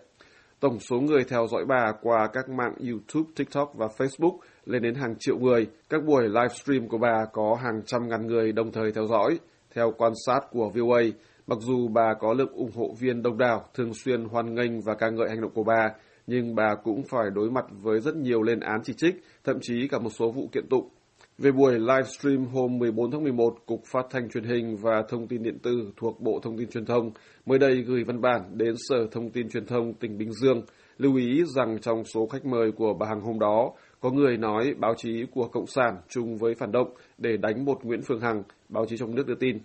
Tổng 0.61 0.79
số 0.79 0.99
người 0.99 1.23
theo 1.23 1.47
dõi 1.47 1.65
bà 1.65 1.91
qua 2.01 2.27
các 2.33 2.49
mạng 2.49 2.73
YouTube, 2.79 3.31
TikTok 3.35 3.73
và 3.75 3.87
Facebook 3.97 4.37
lên 4.65 4.81
đến 4.81 4.95
hàng 4.95 5.15
triệu 5.19 5.37
người. 5.39 5.67
Các 5.89 6.03
buổi 6.05 6.23
livestream 6.23 6.87
của 6.87 6.97
bà 6.97 7.25
có 7.33 7.57
hàng 7.63 7.81
trăm 7.85 8.07
ngàn 8.07 8.27
người 8.27 8.51
đồng 8.51 8.71
thời 8.71 8.91
theo 8.91 9.07
dõi. 9.07 9.39
Theo 9.75 9.93
quan 9.97 10.13
sát 10.25 10.39
của 10.51 10.69
VOA, 10.69 11.01
mặc 11.47 11.59
dù 11.61 11.87
bà 11.87 12.13
có 12.19 12.33
lượng 12.33 12.53
ủng 12.53 12.71
hộ 12.75 12.95
viên 12.99 13.21
đông 13.21 13.37
đảo, 13.37 13.65
thường 13.73 13.93
xuyên 13.93 14.25
hoan 14.25 14.55
nghênh 14.55 14.81
và 14.81 14.95
ca 14.95 15.09
ngợi 15.09 15.29
hành 15.29 15.41
động 15.41 15.51
của 15.53 15.63
bà, 15.63 15.89
nhưng 16.27 16.55
bà 16.55 16.75
cũng 16.83 17.03
phải 17.03 17.29
đối 17.33 17.51
mặt 17.51 17.65
với 17.71 17.99
rất 17.99 18.15
nhiều 18.15 18.41
lên 18.41 18.59
án 18.59 18.79
chỉ 18.83 18.93
trích, 18.97 19.15
thậm 19.43 19.57
chí 19.61 19.87
cả 19.87 19.99
một 19.99 20.11
số 20.19 20.31
vụ 20.31 20.49
kiện 20.51 20.67
tụng. 20.69 20.89
Về 21.37 21.51
buổi 21.51 21.79
livestream 21.79 22.45
hôm 22.45 22.77
14 22.77 23.11
tháng 23.11 23.23
11, 23.23 23.55
Cục 23.65 23.81
Phát 23.85 24.05
thanh 24.09 24.29
Truyền 24.29 24.43
hình 24.43 24.77
và 24.77 25.03
Thông 25.09 25.27
tin 25.27 25.43
Điện 25.43 25.59
tử 25.63 25.91
thuộc 25.97 26.21
Bộ 26.21 26.39
Thông 26.43 26.57
tin 26.57 26.69
Truyền 26.69 26.85
thông 26.85 27.11
mới 27.45 27.59
đây 27.59 27.81
gửi 27.81 28.03
văn 28.03 28.21
bản 28.21 28.41
đến 28.57 28.75
Sở 28.89 29.07
Thông 29.11 29.29
tin 29.29 29.49
Truyền 29.49 29.65
thông 29.65 29.93
tỉnh 29.93 30.17
Bình 30.17 30.31
Dương, 30.31 30.61
lưu 30.97 31.15
ý 31.15 31.43
rằng 31.55 31.79
trong 31.81 32.03
số 32.03 32.27
khách 32.27 32.45
mời 32.45 32.71
của 32.71 32.93
bà 32.93 33.07
Hằng 33.07 33.21
hôm 33.21 33.39
đó, 33.39 33.71
có 33.99 34.11
người 34.11 34.37
nói 34.37 34.73
báo 34.79 34.93
chí 34.97 35.25
của 35.31 35.47
Cộng 35.47 35.67
sản 35.67 35.97
chung 36.09 36.37
với 36.37 36.55
phản 36.55 36.71
động 36.71 36.93
để 37.17 37.37
đánh 37.37 37.65
một 37.65 37.79
Nguyễn 37.83 38.01
Phương 38.01 38.21
Hằng, 38.21 38.43
báo 38.69 38.85
chí 38.85 38.97
trong 38.97 39.15
nước 39.15 39.27
đưa 39.27 39.35
tin. 39.35 39.57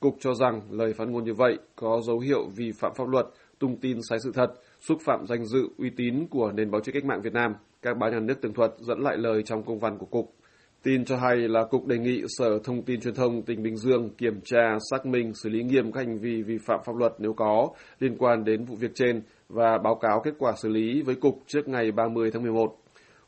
Cục 0.00 0.16
cho 0.20 0.34
rằng 0.34 0.60
lời 0.70 0.92
phát 0.92 1.08
ngôn 1.08 1.24
như 1.24 1.34
vậy 1.34 1.58
có 1.76 2.00
dấu 2.06 2.18
hiệu 2.18 2.48
vi 2.56 2.72
phạm 2.72 2.92
pháp 2.94 3.08
luật, 3.08 3.26
tung 3.58 3.76
tin 3.76 3.98
sai 4.08 4.18
sự 4.24 4.32
thật, 4.34 4.52
xúc 4.80 4.98
phạm 5.04 5.26
danh 5.26 5.46
dự, 5.46 5.68
uy 5.78 5.90
tín 5.96 6.26
của 6.30 6.52
nền 6.52 6.70
báo 6.70 6.80
chí 6.80 6.92
cách 6.92 7.04
mạng 7.04 7.22
Việt 7.22 7.32
Nam. 7.32 7.52
Các 7.82 7.96
báo 7.96 8.10
nhà 8.10 8.20
nước 8.20 8.40
tường 8.42 8.54
thuật 8.54 8.74
dẫn 8.78 9.00
lại 9.00 9.16
lời 9.16 9.42
trong 9.42 9.62
công 9.62 9.78
văn 9.78 9.98
của 9.98 10.06
Cục. 10.06 10.32
Tin 10.82 11.04
cho 11.04 11.16
hay 11.16 11.36
là 11.36 11.64
Cục 11.64 11.86
đề 11.86 11.98
nghị 11.98 12.22
Sở 12.38 12.58
Thông 12.64 12.82
tin 12.82 13.00
Truyền 13.00 13.14
thông 13.14 13.42
tỉnh 13.42 13.62
Bình 13.62 13.76
Dương 13.76 14.10
kiểm 14.18 14.40
tra, 14.44 14.78
xác 14.90 15.06
minh, 15.06 15.32
xử 15.34 15.48
lý 15.48 15.62
nghiêm 15.62 15.92
các 15.92 16.00
hành 16.00 16.18
vi 16.18 16.42
vi 16.42 16.58
phạm 16.58 16.80
pháp 16.86 16.96
luật 16.96 17.12
nếu 17.18 17.32
có 17.32 17.68
liên 18.00 18.16
quan 18.18 18.44
đến 18.44 18.64
vụ 18.64 18.76
việc 18.76 18.90
trên 18.94 19.22
và 19.48 19.78
báo 19.84 19.94
cáo 19.94 20.20
kết 20.24 20.34
quả 20.38 20.52
xử 20.62 20.68
lý 20.68 21.02
với 21.02 21.14
Cục 21.14 21.38
trước 21.46 21.68
ngày 21.68 21.92
30 21.92 22.30
tháng 22.32 22.42
11. 22.42 22.76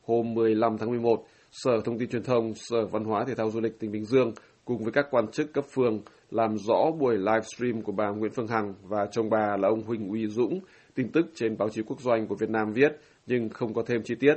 Hôm 0.02 0.34
15 0.34 0.78
tháng 0.78 0.90
11, 0.90 1.24
Sở 1.50 1.80
Thông 1.84 1.98
tin 1.98 2.08
Truyền 2.08 2.22
thông, 2.22 2.54
Sở 2.54 2.86
Văn 2.86 3.04
hóa 3.04 3.24
Thể 3.24 3.34
thao 3.34 3.50
Du 3.50 3.60
lịch 3.60 3.78
tỉnh 3.80 3.92
Bình 3.92 4.04
Dương 4.04 4.32
cùng 4.64 4.82
với 4.82 4.92
các 4.92 5.06
quan 5.10 5.28
chức 5.28 5.52
cấp 5.52 5.64
phường 5.74 6.02
làm 6.30 6.56
rõ 6.58 6.90
buổi 7.00 7.16
livestream 7.16 7.82
của 7.82 7.92
bà 7.92 8.08
Nguyễn 8.08 8.32
Phương 8.32 8.48
Hằng 8.48 8.74
và 8.82 9.06
chồng 9.10 9.30
bà 9.30 9.56
là 9.56 9.68
ông 9.68 9.82
Huỳnh 9.82 10.10
Uy 10.10 10.26
Dũng, 10.26 10.60
tin 10.94 11.12
tức 11.12 11.26
trên 11.34 11.56
báo 11.58 11.68
chí 11.68 11.82
quốc 11.82 12.00
doanh 12.00 12.26
của 12.26 12.34
Việt 12.34 12.50
Nam 12.50 12.72
viết 12.72 12.92
nhưng 13.26 13.48
không 13.48 13.74
có 13.74 13.82
thêm 13.86 14.02
chi 14.04 14.14
tiết. 14.20 14.34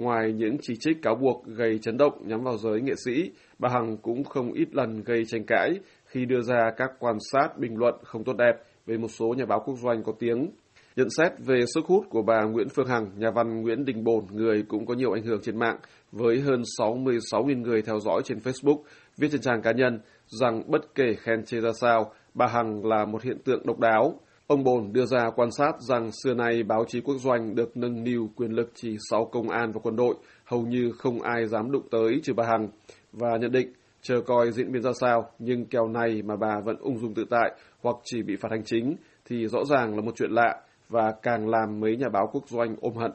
Ngoài 0.00 0.32
những 0.32 0.56
chỉ 0.62 0.74
trích 0.80 1.02
cáo 1.02 1.14
buộc 1.14 1.44
gây 1.46 1.78
chấn 1.78 1.96
động 1.96 2.12
nhắm 2.24 2.42
vào 2.42 2.56
giới 2.56 2.80
nghệ 2.80 2.94
sĩ, 3.04 3.30
bà 3.58 3.68
Hằng 3.68 3.96
cũng 3.96 4.24
không 4.24 4.52
ít 4.52 4.68
lần 4.74 5.02
gây 5.02 5.24
tranh 5.24 5.44
cãi 5.46 5.78
khi 6.04 6.24
đưa 6.24 6.40
ra 6.40 6.70
các 6.76 6.90
quan 6.98 7.16
sát 7.32 7.48
bình 7.58 7.76
luận 7.76 7.94
không 8.04 8.24
tốt 8.24 8.32
đẹp 8.38 8.52
về 8.86 8.96
một 8.98 9.08
số 9.08 9.34
nhà 9.38 9.44
báo 9.46 9.62
quốc 9.66 9.74
doanh 9.82 10.02
có 10.02 10.12
tiếng. 10.18 10.50
Nhận 10.96 11.10
xét 11.10 11.32
về 11.38 11.64
sức 11.74 11.84
hút 11.86 12.04
của 12.10 12.22
bà 12.22 12.42
Nguyễn 12.44 12.68
Phương 12.68 12.86
Hằng, 12.86 13.10
nhà 13.16 13.30
văn 13.30 13.62
Nguyễn 13.62 13.84
Đình 13.84 14.04
Bồn, 14.04 14.24
người 14.32 14.64
cũng 14.68 14.86
có 14.86 14.94
nhiều 14.94 15.12
ảnh 15.12 15.22
hưởng 15.22 15.40
trên 15.42 15.58
mạng, 15.58 15.78
với 16.12 16.40
hơn 16.40 16.62
66.000 16.78 17.62
người 17.62 17.82
theo 17.82 18.00
dõi 18.00 18.22
trên 18.24 18.38
Facebook, 18.38 18.82
viết 19.18 19.28
trên 19.32 19.40
trang 19.40 19.62
cá 19.62 19.72
nhân 19.72 20.00
rằng 20.26 20.62
bất 20.66 20.94
kể 20.94 21.14
khen 21.18 21.44
chê 21.44 21.60
ra 21.60 21.72
sao, 21.80 22.12
bà 22.34 22.46
Hằng 22.46 22.86
là 22.86 23.04
một 23.04 23.22
hiện 23.22 23.38
tượng 23.44 23.66
độc 23.66 23.78
đáo. 23.78 24.20
Ông 24.50 24.64
Bồn 24.64 24.92
đưa 24.92 25.06
ra 25.06 25.30
quan 25.36 25.50
sát 25.50 25.72
rằng 25.80 26.10
xưa 26.24 26.34
nay 26.34 26.62
báo 26.62 26.84
chí 26.88 27.00
quốc 27.00 27.16
doanh 27.18 27.54
được 27.54 27.76
nâng 27.76 28.04
niu 28.04 28.30
quyền 28.36 28.50
lực 28.50 28.70
chỉ 28.74 28.96
sau 29.10 29.24
công 29.24 29.48
an 29.48 29.72
và 29.72 29.80
quân 29.82 29.96
đội, 29.96 30.14
hầu 30.44 30.62
như 30.62 30.92
không 30.98 31.22
ai 31.22 31.46
dám 31.46 31.70
đụng 31.70 31.88
tới 31.90 32.20
trừ 32.22 32.32
bà 32.34 32.44
Hằng, 32.46 32.68
và 33.12 33.28
nhận 33.40 33.52
định 33.52 33.72
chờ 34.02 34.20
coi 34.26 34.52
diễn 34.52 34.72
biến 34.72 34.82
ra 34.82 34.90
sao, 35.00 35.30
nhưng 35.38 35.66
kèo 35.66 35.88
này 35.88 36.22
mà 36.22 36.36
bà 36.36 36.60
vẫn 36.64 36.76
ung 36.80 36.98
dung 36.98 37.14
tự 37.14 37.24
tại 37.30 37.50
hoặc 37.82 37.96
chỉ 38.04 38.22
bị 38.22 38.36
phạt 38.36 38.48
hành 38.50 38.64
chính 38.64 38.96
thì 39.24 39.46
rõ 39.46 39.64
ràng 39.64 39.96
là 39.96 40.02
một 40.02 40.12
chuyện 40.16 40.30
lạ 40.30 40.60
và 40.88 41.12
càng 41.22 41.48
làm 41.48 41.80
mấy 41.80 41.96
nhà 41.96 42.08
báo 42.12 42.28
quốc 42.32 42.48
doanh 42.48 42.76
ôm 42.80 42.94
hận. 42.96 43.12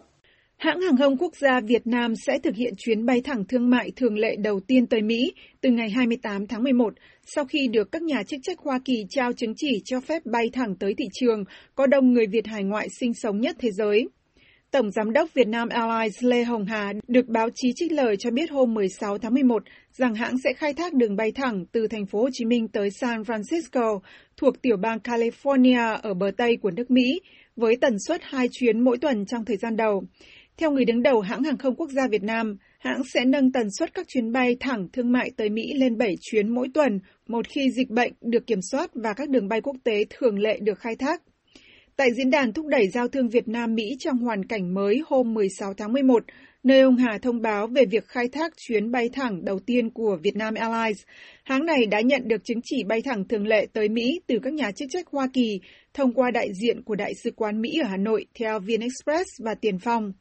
Hãng 0.57 0.81
hàng 0.81 0.97
không 0.97 1.17
quốc 1.17 1.35
gia 1.35 1.59
Việt 1.59 1.87
Nam 1.87 2.13
sẽ 2.15 2.39
thực 2.39 2.55
hiện 2.55 2.73
chuyến 2.77 3.05
bay 3.05 3.21
thẳng 3.21 3.43
thương 3.47 3.69
mại 3.69 3.91
thường 3.95 4.17
lệ 4.17 4.35
đầu 4.35 4.59
tiên 4.67 4.87
tới 4.87 5.01
Mỹ 5.01 5.33
từ 5.61 5.69
ngày 5.69 5.89
28 5.89 6.47
tháng 6.47 6.63
11, 6.63 6.93
sau 7.25 7.45
khi 7.45 7.67
được 7.67 7.91
các 7.91 8.01
nhà 8.01 8.23
chức 8.23 8.39
trách 8.43 8.59
Hoa 8.59 8.79
Kỳ 8.85 9.05
trao 9.09 9.33
chứng 9.33 9.53
chỉ 9.57 9.81
cho 9.85 9.99
phép 9.99 10.25
bay 10.25 10.49
thẳng 10.53 10.75
tới 10.79 10.93
thị 10.97 11.05
trường 11.13 11.43
có 11.75 11.87
đông 11.87 12.13
người 12.13 12.27
Việt 12.27 12.47
hải 12.47 12.63
ngoại 12.63 12.87
sinh 12.99 13.13
sống 13.13 13.39
nhất 13.39 13.55
thế 13.59 13.69
giới. 13.71 14.07
Tổng 14.71 14.91
Giám 14.91 15.13
đốc 15.13 15.33
Việt 15.33 15.47
Nam 15.47 15.69
Airlines 15.69 16.23
Lê 16.23 16.43
Hồng 16.43 16.65
Hà 16.65 16.93
được 17.07 17.27
báo 17.27 17.49
chí 17.55 17.71
trích 17.75 17.91
lời 17.91 18.15
cho 18.19 18.31
biết 18.31 18.51
hôm 18.51 18.73
16 18.73 19.17
tháng 19.17 19.33
11 19.33 19.63
rằng 19.93 20.15
hãng 20.15 20.37
sẽ 20.43 20.53
khai 20.53 20.73
thác 20.73 20.93
đường 20.93 21.15
bay 21.15 21.31
thẳng 21.31 21.65
từ 21.71 21.87
thành 21.87 22.05
phố 22.05 22.21
Hồ 22.21 22.29
Chí 22.33 22.45
Minh 22.45 22.67
tới 22.67 22.89
San 23.01 23.21
Francisco 23.21 23.99
thuộc 24.37 24.61
tiểu 24.61 24.77
bang 24.77 24.97
California 25.03 25.97
ở 26.01 26.13
bờ 26.13 26.31
Tây 26.37 26.57
của 26.61 26.71
nước 26.71 26.91
Mỹ 26.91 27.21
với 27.55 27.75
tần 27.81 27.93
suất 28.07 28.21
hai 28.23 28.47
chuyến 28.51 28.79
mỗi 28.79 28.97
tuần 28.97 29.25
trong 29.25 29.45
thời 29.45 29.57
gian 29.57 29.75
đầu. 29.77 30.03
Theo 30.57 30.71
người 30.71 30.85
đứng 30.85 31.03
đầu 31.03 31.21
hãng 31.21 31.43
hàng 31.43 31.57
không 31.57 31.75
quốc 31.75 31.89
gia 31.91 32.07
Việt 32.07 32.23
Nam, 32.23 32.57
hãng 32.79 33.01
sẽ 33.13 33.25
nâng 33.25 33.51
tần 33.51 33.67
suất 33.79 33.93
các 33.93 34.07
chuyến 34.07 34.31
bay 34.31 34.57
thẳng 34.59 34.87
thương 34.93 35.11
mại 35.11 35.31
tới 35.37 35.49
Mỹ 35.49 35.73
lên 35.73 35.97
7 35.97 36.15
chuyến 36.21 36.55
mỗi 36.55 36.67
tuần 36.73 36.99
một 37.27 37.47
khi 37.47 37.71
dịch 37.71 37.89
bệnh 37.89 38.13
được 38.21 38.47
kiểm 38.47 38.59
soát 38.71 38.91
và 38.93 39.13
các 39.13 39.29
đường 39.29 39.47
bay 39.47 39.61
quốc 39.61 39.75
tế 39.83 40.05
thường 40.09 40.39
lệ 40.39 40.59
được 40.61 40.79
khai 40.79 40.95
thác. 40.95 41.21
Tại 41.97 42.13
diễn 42.13 42.29
đàn 42.29 42.53
thúc 42.53 42.65
đẩy 42.65 42.87
giao 42.87 43.07
thương 43.07 43.29
Việt 43.29 43.47
Nam-Mỹ 43.47 43.95
trong 43.99 44.17
hoàn 44.17 44.45
cảnh 44.45 44.73
mới 44.73 45.01
hôm 45.05 45.33
16 45.33 45.73
tháng 45.73 45.93
11, 45.93 46.23
nơi 46.63 46.81
ông 46.81 46.95
Hà 46.95 47.17
thông 47.21 47.41
báo 47.41 47.67
về 47.67 47.85
việc 47.85 48.07
khai 48.07 48.27
thác 48.27 48.53
chuyến 48.57 48.91
bay 48.91 49.09
thẳng 49.13 49.45
đầu 49.45 49.59
tiên 49.59 49.89
của 49.89 50.17
Vietnam 50.23 50.53
Airlines. 50.53 51.03
Hãng 51.43 51.65
này 51.65 51.85
đã 51.85 52.01
nhận 52.01 52.27
được 52.27 52.43
chứng 52.43 52.59
chỉ 52.63 52.83
bay 52.83 53.01
thẳng 53.01 53.27
thường 53.27 53.47
lệ 53.47 53.67
tới 53.73 53.89
Mỹ 53.89 54.21
từ 54.27 54.39
các 54.43 54.53
nhà 54.53 54.71
chức 54.71 54.89
trách 54.91 55.07
Hoa 55.11 55.27
Kỳ 55.33 55.59
thông 55.93 56.13
qua 56.13 56.31
đại 56.31 56.47
diện 56.61 56.83
của 56.83 56.95
Đại 56.95 57.13
sứ 57.23 57.31
quán 57.31 57.61
Mỹ 57.61 57.69
ở 57.83 57.87
Hà 57.87 57.97
Nội 57.97 58.25
theo 58.39 58.59
VnExpress 58.59 59.29
và 59.43 59.55
Tiền 59.61 59.79
Phong. 59.79 60.13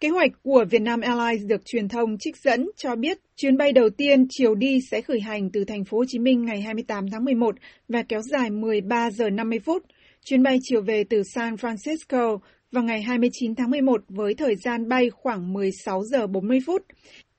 Kế 0.00 0.08
hoạch 0.08 0.30
của 0.42 0.64
Vietnam 0.70 1.00
Airlines 1.00 1.46
được 1.46 1.60
truyền 1.64 1.88
thông 1.88 2.18
trích 2.18 2.36
dẫn 2.36 2.70
cho 2.76 2.96
biết 2.96 3.18
chuyến 3.36 3.56
bay 3.56 3.72
đầu 3.72 3.90
tiên 3.90 4.26
chiều 4.30 4.54
đi 4.54 4.80
sẽ 4.90 5.00
khởi 5.00 5.20
hành 5.20 5.50
từ 5.52 5.64
thành 5.64 5.84
phố 5.84 5.98
Hồ 5.98 6.04
Chí 6.08 6.18
Minh 6.18 6.44
ngày 6.44 6.60
28 6.60 7.10
tháng 7.10 7.24
11 7.24 7.54
và 7.88 8.02
kéo 8.08 8.20
dài 8.22 8.50
13 8.50 9.10
giờ 9.10 9.30
50 9.30 9.58
phút. 9.58 9.82
Chuyến 10.28 10.42
bay 10.42 10.58
chiều 10.62 10.82
về 10.82 11.04
từ 11.10 11.22
San 11.34 11.54
Francisco 11.54 12.38
vào 12.72 12.84
ngày 12.84 13.02
29 13.02 13.54
tháng 13.54 13.70
11 13.70 14.00
với 14.08 14.34
thời 14.34 14.54
gian 14.64 14.88
bay 14.88 15.10
khoảng 15.10 15.52
16 15.52 16.02
giờ 16.04 16.26
40 16.26 16.58
phút. 16.66 16.82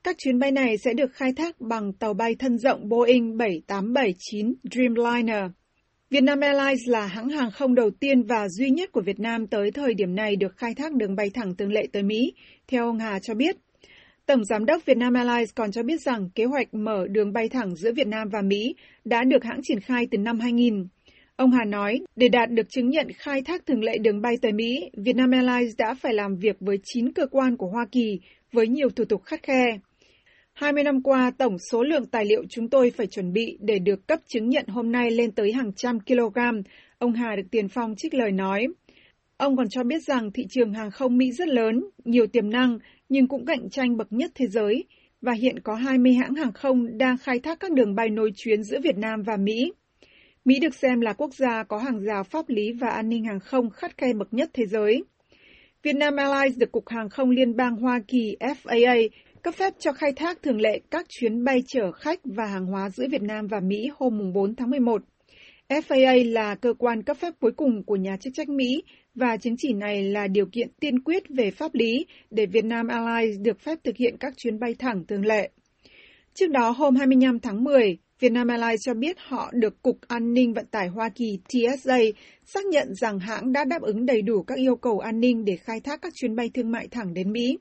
Các 0.04 0.16
chuyến 0.18 0.38
bay 0.38 0.50
này 0.50 0.78
sẽ 0.78 0.92
được 0.92 1.12
khai 1.12 1.32
thác 1.36 1.60
bằng 1.60 1.92
tàu 1.92 2.14
bay 2.14 2.34
thân 2.38 2.58
rộng 2.58 2.88
Boeing 2.88 3.36
7879 3.36 4.54
Dreamliner. 4.70 5.44
Vietnam 6.10 6.40
Airlines 6.40 6.88
là 6.88 7.06
hãng 7.06 7.28
hàng 7.28 7.50
không 7.50 7.74
đầu 7.74 7.90
tiên 8.00 8.22
và 8.22 8.48
duy 8.48 8.70
nhất 8.70 8.92
của 8.92 9.02
Việt 9.02 9.20
Nam 9.20 9.46
tới 9.46 9.70
thời 9.70 9.94
điểm 9.94 10.14
này 10.14 10.36
được 10.36 10.56
khai 10.56 10.74
thác 10.74 10.94
đường 10.94 11.16
bay 11.16 11.30
thẳng 11.34 11.54
tương 11.54 11.72
lệ 11.72 11.86
tới 11.92 12.02
Mỹ, 12.02 12.32
theo 12.68 12.86
ông 12.86 12.98
Hà 12.98 13.18
cho 13.18 13.34
biết. 13.34 13.56
Tổng 14.26 14.44
Giám 14.44 14.64
đốc 14.64 14.86
Vietnam 14.86 15.14
Airlines 15.14 15.50
còn 15.54 15.72
cho 15.72 15.82
biết 15.82 16.00
rằng 16.00 16.30
kế 16.34 16.44
hoạch 16.44 16.74
mở 16.74 17.06
đường 17.10 17.32
bay 17.32 17.48
thẳng 17.48 17.76
giữa 17.76 17.92
Việt 17.92 18.06
Nam 18.06 18.28
và 18.32 18.42
Mỹ 18.42 18.74
đã 19.04 19.24
được 19.24 19.44
hãng 19.44 19.60
triển 19.62 19.80
khai 19.80 20.06
từ 20.10 20.18
năm 20.18 20.40
2000. 20.40 20.86
Ông 21.40 21.50
Hà 21.50 21.64
nói, 21.64 22.00
để 22.16 22.28
đạt 22.28 22.50
được 22.50 22.70
chứng 22.70 22.88
nhận 22.88 23.06
khai 23.16 23.42
thác 23.42 23.66
thường 23.66 23.82
lệ 23.82 23.98
đường 23.98 24.20
bay 24.20 24.34
tới 24.42 24.52
Mỹ, 24.52 24.90
Vietnam 24.96 25.30
Airlines 25.30 25.76
đã 25.78 25.94
phải 25.94 26.14
làm 26.14 26.36
việc 26.36 26.56
với 26.60 26.76
9 26.84 27.12
cơ 27.12 27.26
quan 27.30 27.56
của 27.56 27.66
Hoa 27.66 27.86
Kỳ 27.92 28.20
với 28.52 28.68
nhiều 28.68 28.88
thủ 28.90 29.04
tục 29.04 29.22
khắt 29.24 29.42
khe. 29.42 29.64
20 30.52 30.82
năm 30.82 31.02
qua, 31.02 31.32
tổng 31.38 31.56
số 31.70 31.82
lượng 31.82 32.06
tài 32.06 32.24
liệu 32.24 32.42
chúng 32.48 32.70
tôi 32.70 32.90
phải 32.90 33.06
chuẩn 33.06 33.32
bị 33.32 33.58
để 33.60 33.78
được 33.78 34.06
cấp 34.06 34.18
chứng 34.28 34.48
nhận 34.48 34.64
hôm 34.66 34.92
nay 34.92 35.10
lên 35.10 35.30
tới 35.30 35.52
hàng 35.52 35.72
trăm 35.76 36.00
kg, 36.00 36.38
ông 36.98 37.12
Hà 37.12 37.36
được 37.36 37.50
tiền 37.50 37.68
phong 37.68 37.94
trích 37.96 38.14
lời 38.14 38.32
nói. 38.32 38.66
Ông 39.36 39.56
còn 39.56 39.68
cho 39.68 39.82
biết 39.82 40.02
rằng 40.06 40.32
thị 40.32 40.46
trường 40.50 40.72
hàng 40.72 40.90
không 40.90 41.16
Mỹ 41.16 41.32
rất 41.32 41.48
lớn, 41.48 41.84
nhiều 42.04 42.26
tiềm 42.26 42.50
năng, 42.50 42.78
nhưng 43.08 43.28
cũng 43.28 43.46
cạnh 43.46 43.70
tranh 43.70 43.96
bậc 43.96 44.12
nhất 44.12 44.30
thế 44.34 44.46
giới, 44.46 44.84
và 45.20 45.32
hiện 45.32 45.58
có 45.60 45.74
20 45.74 46.12
hãng 46.12 46.34
hàng 46.34 46.52
không 46.52 46.98
đang 46.98 47.18
khai 47.18 47.40
thác 47.40 47.60
các 47.60 47.72
đường 47.72 47.94
bay 47.94 48.08
nối 48.08 48.30
chuyến 48.36 48.62
giữa 48.62 48.78
Việt 48.84 48.96
Nam 48.96 49.22
và 49.26 49.36
Mỹ. 49.36 49.72
Mỹ 50.50 50.58
được 50.60 50.74
xem 50.74 51.00
là 51.00 51.12
quốc 51.12 51.34
gia 51.34 51.62
có 51.62 51.78
hàng 51.78 52.00
rào 52.00 52.24
pháp 52.24 52.48
lý 52.48 52.72
và 52.72 52.88
an 52.88 53.08
ninh 53.08 53.24
hàng 53.24 53.40
không 53.40 53.70
khắt 53.70 53.98
khe 53.98 54.12
bậc 54.12 54.34
nhất 54.34 54.50
thế 54.52 54.66
giới. 54.66 55.04
Vietnam 55.82 56.16
Airlines 56.16 56.58
được 56.58 56.72
Cục 56.72 56.88
Hàng 56.88 57.08
không 57.08 57.30
Liên 57.30 57.56
bang 57.56 57.76
Hoa 57.76 58.00
Kỳ 58.08 58.36
FAA 58.40 59.08
cấp 59.42 59.54
phép 59.54 59.74
cho 59.78 59.92
khai 59.92 60.12
thác 60.16 60.42
thường 60.42 60.60
lệ 60.60 60.80
các 60.90 61.06
chuyến 61.08 61.44
bay 61.44 61.62
chở 61.66 61.92
khách 61.92 62.20
và 62.24 62.46
hàng 62.46 62.66
hóa 62.66 62.90
giữa 62.90 63.06
Việt 63.10 63.22
Nam 63.22 63.46
và 63.46 63.60
Mỹ 63.60 63.90
hôm 63.98 64.32
4 64.32 64.54
tháng 64.54 64.70
11. 64.70 65.02
FAA 65.68 66.32
là 66.32 66.54
cơ 66.54 66.74
quan 66.78 67.02
cấp 67.02 67.16
phép 67.16 67.32
cuối 67.40 67.52
cùng 67.52 67.82
của 67.84 67.96
nhà 67.96 68.16
chức 68.16 68.32
trách 68.36 68.48
Mỹ 68.48 68.82
và 69.14 69.36
chứng 69.36 69.54
chỉ 69.58 69.72
này 69.72 70.02
là 70.02 70.26
điều 70.26 70.46
kiện 70.52 70.68
tiên 70.80 71.00
quyết 71.00 71.22
về 71.28 71.50
pháp 71.50 71.74
lý 71.74 72.06
để 72.30 72.46
Vietnam 72.46 72.88
Airlines 72.88 73.40
được 73.40 73.60
phép 73.60 73.78
thực 73.84 73.96
hiện 73.96 74.16
các 74.20 74.34
chuyến 74.36 74.58
bay 74.58 74.74
thẳng 74.78 75.04
thường 75.08 75.24
lệ. 75.24 75.50
Trước 76.34 76.50
đó, 76.50 76.70
hôm 76.70 76.96
25 76.96 77.40
tháng 77.40 77.64
10, 77.64 77.98
Vietnam 78.20 78.48
Airlines 78.48 78.80
cho 78.80 78.94
biết 78.94 79.16
họ 79.18 79.50
được 79.52 79.82
Cục 79.82 79.98
An 80.08 80.32
ninh 80.32 80.54
Vận 80.54 80.66
tải 80.66 80.88
Hoa 80.88 81.08
Kỳ 81.08 81.38
TSA 81.48 81.98
xác 82.44 82.64
nhận 82.64 82.94
rằng 82.94 83.18
hãng 83.18 83.52
đã 83.52 83.64
đáp 83.64 83.82
ứng 83.82 84.06
đầy 84.06 84.22
đủ 84.22 84.42
các 84.42 84.58
yêu 84.58 84.76
cầu 84.76 84.98
an 84.98 85.20
ninh 85.20 85.44
để 85.44 85.56
khai 85.56 85.80
thác 85.80 86.02
các 86.02 86.12
chuyến 86.16 86.36
bay 86.36 86.50
thương 86.54 86.70
mại 86.70 86.88
thẳng 86.88 87.14
đến 87.14 87.32
Mỹ. 87.32 87.58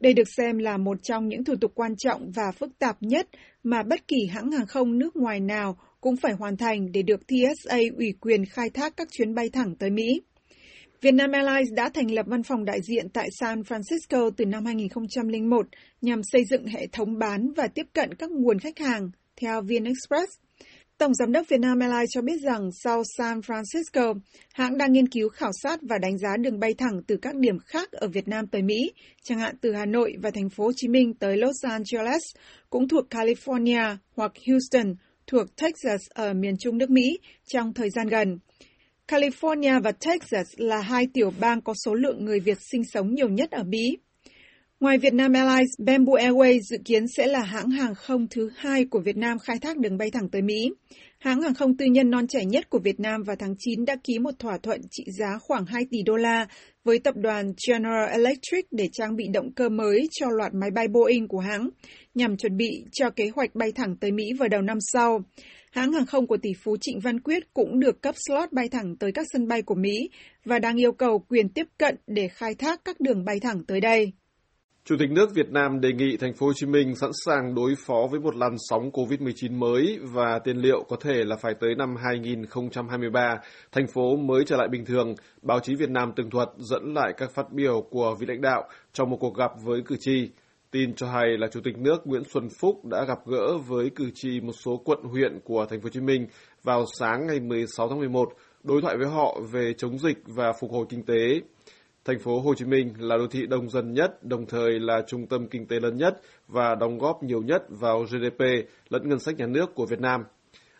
Đây 0.00 0.14
được 0.14 0.28
xem 0.36 0.58
là 0.58 0.76
một 0.76 1.02
trong 1.02 1.28
những 1.28 1.44
thủ 1.44 1.54
tục 1.60 1.72
quan 1.74 1.96
trọng 1.96 2.30
và 2.34 2.52
phức 2.52 2.78
tạp 2.78 2.96
nhất 3.00 3.28
mà 3.62 3.82
bất 3.82 4.08
kỳ 4.08 4.26
hãng 4.26 4.50
hàng 4.50 4.66
không 4.66 4.98
nước 4.98 5.16
ngoài 5.16 5.40
nào 5.40 5.76
cũng 6.00 6.16
phải 6.16 6.32
hoàn 6.32 6.56
thành 6.56 6.92
để 6.92 7.02
được 7.02 7.20
TSA 7.26 7.76
ủy 7.96 8.12
quyền 8.20 8.44
khai 8.44 8.70
thác 8.70 8.96
các 8.96 9.08
chuyến 9.10 9.34
bay 9.34 9.50
thẳng 9.52 9.74
tới 9.78 9.90
Mỹ. 9.90 10.20
Vietnam 11.00 11.32
Airlines 11.32 11.72
đã 11.76 11.88
thành 11.94 12.10
lập 12.10 12.26
văn 12.28 12.42
phòng 12.42 12.64
đại 12.64 12.80
diện 12.82 13.08
tại 13.08 13.28
San 13.40 13.60
Francisco 13.60 14.30
từ 14.36 14.46
năm 14.46 14.64
2001 14.64 15.66
nhằm 16.00 16.20
xây 16.22 16.44
dựng 16.44 16.66
hệ 16.66 16.86
thống 16.92 17.18
bán 17.18 17.52
và 17.56 17.68
tiếp 17.74 17.86
cận 17.92 18.14
các 18.14 18.30
nguồn 18.30 18.58
khách 18.58 18.78
hàng, 18.78 19.10
theo 19.42 19.62
VnExpress. 19.62 20.32
Tổng 20.98 21.14
giám 21.14 21.32
đốc 21.32 21.48
Vietnam 21.48 21.78
Airlines 21.78 22.08
cho 22.10 22.22
biết 22.22 22.40
rằng 22.42 22.70
sau 22.84 23.02
San 23.18 23.40
Francisco, 23.40 24.20
hãng 24.52 24.78
đang 24.78 24.92
nghiên 24.92 25.08
cứu 25.08 25.28
khảo 25.28 25.50
sát 25.62 25.80
và 25.82 25.98
đánh 25.98 26.18
giá 26.18 26.36
đường 26.36 26.60
bay 26.60 26.74
thẳng 26.78 27.00
từ 27.06 27.16
các 27.22 27.36
điểm 27.36 27.58
khác 27.58 27.92
ở 27.92 28.08
Việt 28.08 28.28
Nam 28.28 28.46
tới 28.46 28.62
Mỹ, 28.62 28.92
chẳng 29.22 29.38
hạn 29.38 29.56
từ 29.60 29.72
Hà 29.72 29.86
Nội 29.86 30.14
và 30.22 30.30
thành 30.30 30.50
phố 30.50 30.64
Hồ 30.64 30.72
Chí 30.76 30.88
Minh 30.88 31.14
tới 31.14 31.36
Los 31.36 31.64
Angeles, 31.64 32.22
cũng 32.70 32.88
thuộc 32.88 33.04
California 33.10 33.96
hoặc 34.16 34.32
Houston 34.48 34.94
thuộc 35.26 35.56
Texas 35.56 36.00
ở 36.10 36.32
miền 36.34 36.54
trung 36.58 36.78
nước 36.78 36.90
Mỹ 36.90 37.18
trong 37.46 37.74
thời 37.74 37.90
gian 37.90 38.06
gần. 38.06 38.38
California 39.08 39.82
và 39.82 39.92
Texas 39.92 40.46
là 40.56 40.80
hai 40.80 41.06
tiểu 41.14 41.32
bang 41.40 41.60
có 41.60 41.74
số 41.84 41.94
lượng 41.94 42.24
người 42.24 42.40
Việt 42.40 42.58
sinh 42.72 42.82
sống 42.92 43.14
nhiều 43.14 43.28
nhất 43.28 43.50
ở 43.50 43.62
Mỹ. 43.62 43.96
Ngoài 44.82 44.98
Vietnam 44.98 45.32
Airlines, 45.32 45.70
Bamboo 45.78 46.12
Airways 46.12 46.60
dự 46.60 46.76
kiến 46.84 47.04
sẽ 47.16 47.26
là 47.26 47.42
hãng 47.42 47.70
hàng 47.70 47.94
không 47.94 48.26
thứ 48.30 48.50
hai 48.56 48.84
của 48.84 49.00
Việt 49.00 49.16
Nam 49.16 49.38
khai 49.38 49.56
thác 49.62 49.78
đường 49.78 49.98
bay 49.98 50.10
thẳng 50.10 50.28
tới 50.28 50.42
Mỹ. 50.42 50.70
Hãng 51.18 51.42
hàng 51.42 51.54
không 51.54 51.76
tư 51.76 51.84
nhân 51.86 52.10
non 52.10 52.26
trẻ 52.26 52.44
nhất 52.44 52.70
của 52.70 52.78
Việt 52.78 53.00
Nam 53.00 53.22
vào 53.22 53.36
tháng 53.38 53.54
9 53.58 53.84
đã 53.84 53.96
ký 54.04 54.18
một 54.18 54.30
thỏa 54.38 54.58
thuận 54.58 54.80
trị 54.90 55.04
giá 55.18 55.38
khoảng 55.40 55.66
2 55.66 55.82
tỷ 55.90 56.02
đô 56.02 56.16
la 56.16 56.46
với 56.84 56.98
tập 56.98 57.14
đoàn 57.16 57.52
General 57.68 58.10
Electric 58.10 58.66
để 58.70 58.88
trang 58.92 59.16
bị 59.16 59.24
động 59.32 59.52
cơ 59.52 59.68
mới 59.68 60.08
cho 60.10 60.26
loạt 60.30 60.52
máy 60.54 60.70
bay 60.70 60.88
Boeing 60.88 61.28
của 61.28 61.40
hãng, 61.40 61.68
nhằm 62.14 62.36
chuẩn 62.36 62.56
bị 62.56 62.84
cho 62.92 63.10
kế 63.10 63.24
hoạch 63.34 63.54
bay 63.54 63.72
thẳng 63.72 63.96
tới 64.00 64.12
Mỹ 64.12 64.24
vào 64.38 64.48
đầu 64.48 64.62
năm 64.62 64.78
sau. 64.80 65.24
Hãng 65.72 65.92
hàng 65.92 66.06
không 66.06 66.26
của 66.26 66.36
tỷ 66.36 66.50
phú 66.64 66.76
Trịnh 66.80 67.00
Văn 67.00 67.20
Quyết 67.20 67.54
cũng 67.54 67.80
được 67.80 68.02
cấp 68.02 68.14
slot 68.28 68.52
bay 68.52 68.68
thẳng 68.68 68.96
tới 68.96 69.12
các 69.12 69.26
sân 69.32 69.48
bay 69.48 69.62
của 69.62 69.74
Mỹ 69.74 70.10
và 70.44 70.58
đang 70.58 70.80
yêu 70.80 70.92
cầu 70.92 71.18
quyền 71.28 71.48
tiếp 71.48 71.66
cận 71.78 71.96
để 72.06 72.28
khai 72.28 72.54
thác 72.54 72.80
các 72.84 73.00
đường 73.00 73.24
bay 73.24 73.40
thẳng 73.40 73.64
tới 73.66 73.80
đây. 73.80 74.12
Chủ 74.84 74.96
tịch 74.98 75.10
nước 75.10 75.34
Việt 75.34 75.50
Nam 75.50 75.80
đề 75.80 75.92
nghị 75.92 76.16
thành 76.16 76.32
phố 76.34 76.46
Hồ 76.46 76.52
Chí 76.52 76.66
Minh 76.66 76.94
sẵn 76.94 77.10
sàng 77.24 77.54
đối 77.54 77.74
phó 77.86 78.06
với 78.10 78.20
một 78.20 78.36
làn 78.36 78.56
sóng 78.58 78.90
COVID-19 78.90 79.58
mới 79.58 79.98
và 80.02 80.38
tiền 80.38 80.56
liệu 80.56 80.84
có 80.88 80.96
thể 81.00 81.24
là 81.24 81.36
phải 81.36 81.54
tới 81.60 81.74
năm 81.74 81.96
2023, 81.96 83.36
thành 83.72 83.86
phố 83.94 84.16
mới 84.16 84.44
trở 84.46 84.56
lại 84.56 84.68
bình 84.68 84.84
thường. 84.84 85.14
Báo 85.42 85.60
chí 85.60 85.74
Việt 85.74 85.90
Nam 85.90 86.12
tường 86.16 86.30
thuật 86.30 86.48
dẫn 86.56 86.94
lại 86.94 87.12
các 87.16 87.30
phát 87.34 87.52
biểu 87.52 87.80
của 87.90 88.16
vị 88.20 88.26
lãnh 88.26 88.40
đạo 88.40 88.68
trong 88.92 89.10
một 89.10 89.16
cuộc 89.20 89.36
gặp 89.36 89.50
với 89.64 89.82
cử 89.86 89.96
tri. 90.00 90.30
Tin 90.70 90.94
cho 90.94 91.06
hay 91.06 91.38
là 91.38 91.46
Chủ 91.52 91.60
tịch 91.64 91.78
nước 91.78 92.06
Nguyễn 92.06 92.22
Xuân 92.24 92.48
Phúc 92.60 92.84
đã 92.84 93.04
gặp 93.08 93.18
gỡ 93.26 93.58
với 93.58 93.90
cử 93.90 94.10
tri 94.14 94.40
một 94.40 94.54
số 94.64 94.76
quận 94.84 94.98
huyện 95.02 95.40
của 95.44 95.66
thành 95.70 95.80
phố 95.80 95.84
Hồ 95.84 95.90
Chí 95.90 96.00
Minh 96.00 96.26
vào 96.62 96.84
sáng 96.98 97.26
ngày 97.26 97.40
16 97.40 97.88
tháng 97.88 97.98
11, 97.98 98.32
đối 98.62 98.82
thoại 98.82 98.96
với 98.96 99.08
họ 99.08 99.40
về 99.52 99.72
chống 99.78 99.98
dịch 99.98 100.18
và 100.26 100.52
phục 100.60 100.70
hồi 100.72 100.86
kinh 100.88 101.02
tế. 101.02 101.40
Thành 102.04 102.18
phố 102.18 102.40
Hồ 102.40 102.54
Chí 102.54 102.64
Minh 102.64 102.94
là 102.98 103.16
đô 103.16 103.26
thị 103.26 103.46
đông 103.46 103.70
dân 103.70 103.92
nhất, 103.92 104.24
đồng 104.24 104.46
thời 104.46 104.80
là 104.80 105.02
trung 105.06 105.26
tâm 105.26 105.48
kinh 105.48 105.66
tế 105.66 105.80
lớn 105.80 105.96
nhất 105.96 106.20
và 106.48 106.74
đóng 106.74 106.98
góp 106.98 107.22
nhiều 107.22 107.42
nhất 107.42 107.62
vào 107.68 108.02
GDP 108.04 108.44
lẫn 108.88 109.08
ngân 109.08 109.18
sách 109.18 109.36
nhà 109.36 109.46
nước 109.46 109.74
của 109.74 109.86
Việt 109.86 110.00
Nam. 110.00 110.24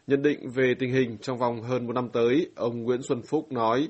Nhận 0.06 0.22
định 0.22 0.50
về 0.50 0.74
tình 0.78 0.92
hình 0.92 1.18
trong 1.18 1.38
vòng 1.38 1.62
hơn 1.62 1.86
một 1.86 1.92
năm 1.92 2.08
tới, 2.12 2.50
ông 2.56 2.82
Nguyễn 2.82 3.02
Xuân 3.02 3.22
Phúc 3.22 3.52
nói, 3.52 3.88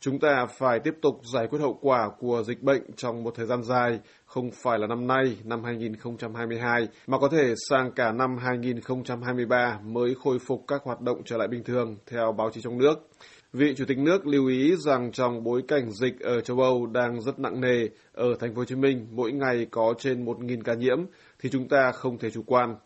chúng 0.00 0.18
ta 0.18 0.46
phải 0.58 0.80
tiếp 0.80 0.94
tục 1.02 1.20
giải 1.34 1.46
quyết 1.46 1.58
hậu 1.58 1.78
quả 1.80 2.10
của 2.18 2.42
dịch 2.46 2.62
bệnh 2.62 2.82
trong 2.96 3.22
một 3.22 3.34
thời 3.36 3.46
gian 3.46 3.62
dài, 3.62 3.98
không 4.26 4.50
phải 4.62 4.78
là 4.78 4.86
năm 4.86 5.06
nay, 5.06 5.36
năm 5.44 5.64
2022, 5.64 6.88
mà 7.06 7.18
có 7.18 7.28
thể 7.28 7.54
sang 7.68 7.92
cả 7.92 8.12
năm 8.12 8.36
2023 8.38 9.78
mới 9.84 10.14
khôi 10.24 10.38
phục 10.46 10.64
các 10.68 10.82
hoạt 10.84 11.00
động 11.00 11.22
trở 11.24 11.36
lại 11.36 11.48
bình 11.48 11.64
thường, 11.64 11.96
theo 12.06 12.32
báo 12.32 12.50
chí 12.50 12.60
trong 12.62 12.78
nước. 12.78 12.94
Vị 13.52 13.74
Chủ 13.76 13.84
tịch 13.84 13.98
nước 13.98 14.26
lưu 14.26 14.46
ý 14.46 14.76
rằng 14.76 15.12
trong 15.12 15.44
bối 15.44 15.62
cảnh 15.68 15.90
dịch 15.90 16.20
ở 16.20 16.40
châu 16.40 16.60
Âu 16.60 16.86
đang 16.86 17.20
rất 17.20 17.38
nặng 17.38 17.60
nề, 17.60 17.88
ở 18.12 18.34
thành 18.40 18.54
phố 18.54 18.58
Hồ 18.58 18.64
Chí 18.64 18.74
Minh 18.74 19.06
mỗi 19.10 19.32
ngày 19.32 19.66
có 19.70 19.94
trên 19.98 20.24
1.000 20.24 20.62
ca 20.62 20.74
nhiễm 20.74 20.98
thì 21.38 21.48
chúng 21.50 21.68
ta 21.68 21.92
không 21.92 22.18
thể 22.18 22.30
chủ 22.30 22.42
quan. 22.46 22.76